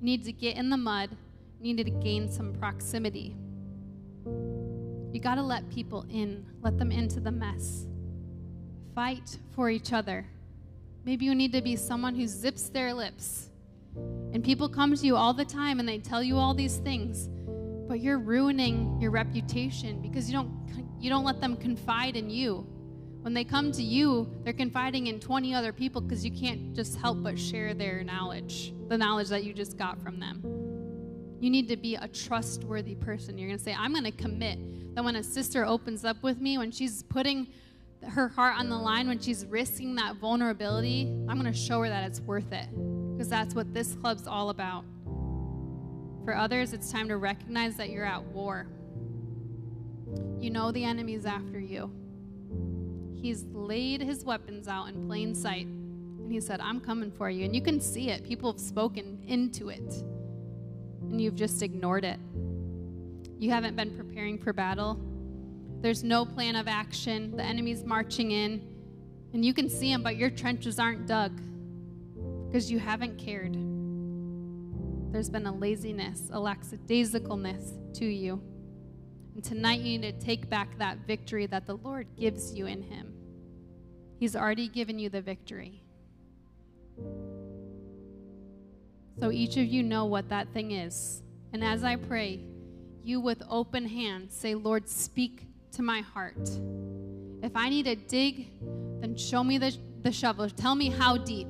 [0.00, 1.10] You need to get in the mud.
[1.60, 3.34] You need to gain some proximity.
[4.26, 6.44] You got to let people in.
[6.60, 7.86] Let them into the mess.
[8.94, 10.26] Fight for each other.
[11.06, 13.48] Maybe you need to be someone who zips their lips.
[14.32, 17.30] And people come to you all the time and they tell you all these things,
[17.88, 20.52] but you're ruining your reputation because you don't
[21.00, 22.66] you don't let them confide in you.
[23.26, 26.96] When they come to you, they're confiding in 20 other people because you can't just
[26.96, 30.44] help but share their knowledge, the knowledge that you just got from them.
[31.40, 33.36] You need to be a trustworthy person.
[33.36, 36.40] You're going to say, I'm going to commit that when a sister opens up with
[36.40, 37.48] me, when she's putting
[38.10, 41.88] her heart on the line, when she's risking that vulnerability, I'm going to show her
[41.88, 42.68] that it's worth it
[43.14, 44.84] because that's what this club's all about.
[46.24, 48.68] For others, it's time to recognize that you're at war.
[50.38, 51.90] You know the enemy's after you.
[53.26, 55.66] He's laid his weapons out in plain sight.
[55.66, 57.44] And he said, I'm coming for you.
[57.44, 58.22] And you can see it.
[58.22, 59.94] People have spoken into it.
[61.00, 62.20] And you've just ignored it.
[63.40, 65.00] You haven't been preparing for battle.
[65.80, 67.36] There's no plan of action.
[67.36, 68.62] The enemy's marching in.
[69.32, 71.32] And you can see him, but your trenches aren't dug
[72.46, 73.54] because you haven't cared.
[75.12, 78.40] There's been a laziness, a lackadaisicalness to you.
[79.34, 82.82] And tonight you need to take back that victory that the Lord gives you in
[82.82, 83.15] Him.
[84.18, 85.82] He's already given you the victory.
[89.18, 91.22] So each of you know what that thing is.
[91.52, 92.40] And as I pray,
[93.02, 96.50] you with open hands say, Lord, speak to my heart.
[97.42, 98.50] If I need to dig,
[99.00, 100.50] then show me the, the shovel.
[100.50, 101.48] Tell me how deep.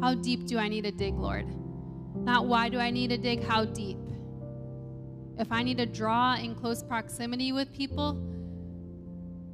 [0.00, 1.46] How deep do I need to dig, Lord?
[2.16, 3.98] Not why do I need to dig, how deep.
[5.38, 8.18] If I need to draw in close proximity with people,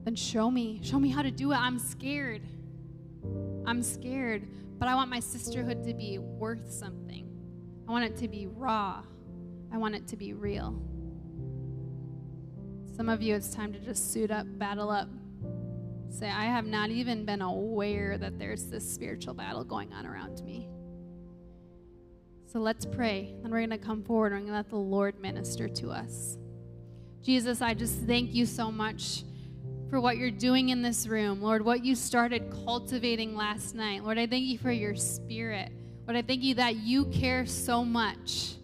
[0.05, 0.81] then show me.
[0.83, 1.57] Show me how to do it.
[1.57, 2.43] I'm scared.
[3.67, 4.47] I'm scared,
[4.79, 7.29] but I want my sisterhood to be worth something.
[7.87, 9.03] I want it to be raw.
[9.73, 10.81] I want it to be real.
[12.97, 15.09] Some of you, it's time to just suit up, battle up.
[16.09, 20.43] Say, I have not even been aware that there's this spiritual battle going on around
[20.45, 20.69] me.
[22.47, 23.35] So let's pray.
[23.43, 25.91] Then we're going to come forward and we're going to let the Lord minister to
[25.91, 26.37] us.
[27.23, 29.25] Jesus, I just thank you so much
[29.91, 31.43] for what you're doing in this room.
[31.43, 34.05] Lord, what you started cultivating last night.
[34.05, 35.73] Lord, I thank you for your spirit.
[36.07, 38.55] Lord, I thank you that you care so much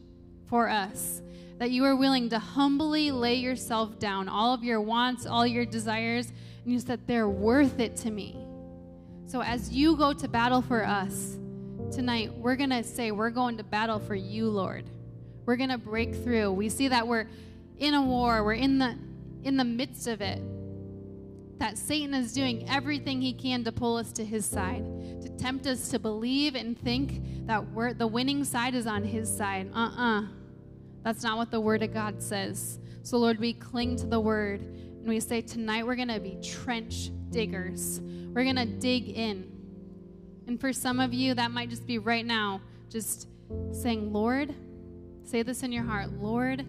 [0.48, 1.20] for us,
[1.58, 5.66] that you are willing to humbly lay yourself down, all of your wants, all your
[5.66, 6.32] desires,
[6.64, 8.36] and you said they're worth it to me.
[9.26, 11.36] So as you go to battle for us,
[11.92, 14.88] tonight, we're going to say, We're going to battle for you, Lord.
[15.44, 16.52] We're going to break through.
[16.52, 17.28] We see that we're
[17.78, 18.96] in a war, we're in the,
[19.42, 20.40] in the midst of it.
[21.59, 24.84] That Satan is doing everything he can to pull us to his side,
[25.22, 29.34] to tempt us to believe and think that we're, the winning side is on his
[29.34, 29.70] side.
[29.74, 30.20] Uh uh-uh.
[30.20, 30.26] uh.
[31.02, 32.80] That's not what the Word of God says.
[33.02, 36.36] So, Lord, we cling to the Word and we say, Tonight we're going to be
[36.42, 38.00] trench diggers.
[38.02, 39.50] We're going to dig in.
[40.48, 43.28] And for some of you, that might just be right now, just
[43.72, 44.54] saying, Lord,
[45.24, 46.66] say this in your heart Lord,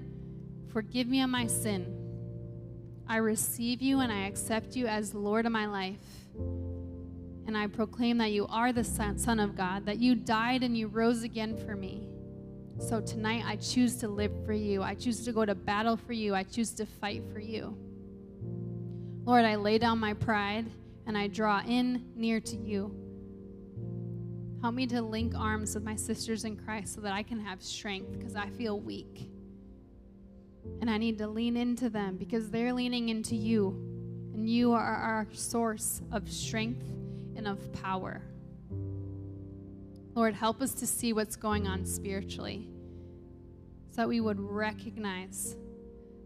[0.72, 2.07] forgive me of my sin.
[3.10, 5.96] I receive you and I accept you as Lord of my life.
[7.48, 10.88] And I proclaim that you are the Son of God, that you died and you
[10.88, 12.08] rose again for me.
[12.80, 14.84] So tonight I choose to live for you.
[14.84, 16.36] I choose to go to battle for you.
[16.36, 17.78] I choose to fight for you.
[19.24, 20.66] Lord, I lay down my pride
[21.06, 22.94] and I draw in near to you.
[24.62, 27.62] Help me to link arms with my sisters in Christ so that I can have
[27.62, 29.30] strength because I feel weak.
[30.82, 33.70] And I need to lean into them because they're leaning into you.
[34.34, 36.86] And you are our source of strength
[37.36, 38.22] and of power.
[40.16, 42.68] Lord, help us to see what's going on spiritually
[43.92, 45.56] so that we would recognize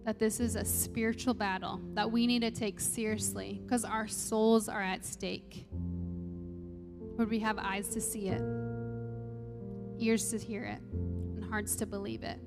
[0.05, 4.67] that this is a spiritual battle that we need to take seriously because our souls
[4.67, 5.65] are at stake.
[7.17, 8.41] Would we have eyes to see it,
[9.99, 10.81] ears to hear it,
[11.35, 12.39] and hearts to believe it?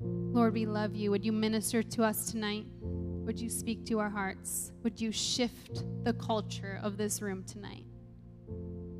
[0.00, 1.10] Lord, we love you.
[1.10, 2.66] Would you minister to us tonight?
[2.82, 4.72] Would you speak to our hearts?
[4.82, 7.84] Would you shift the culture of this room tonight?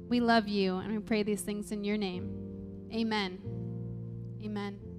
[0.09, 2.30] We love you, and we pray these things in your name.
[2.92, 3.38] Amen.
[4.44, 4.89] Amen.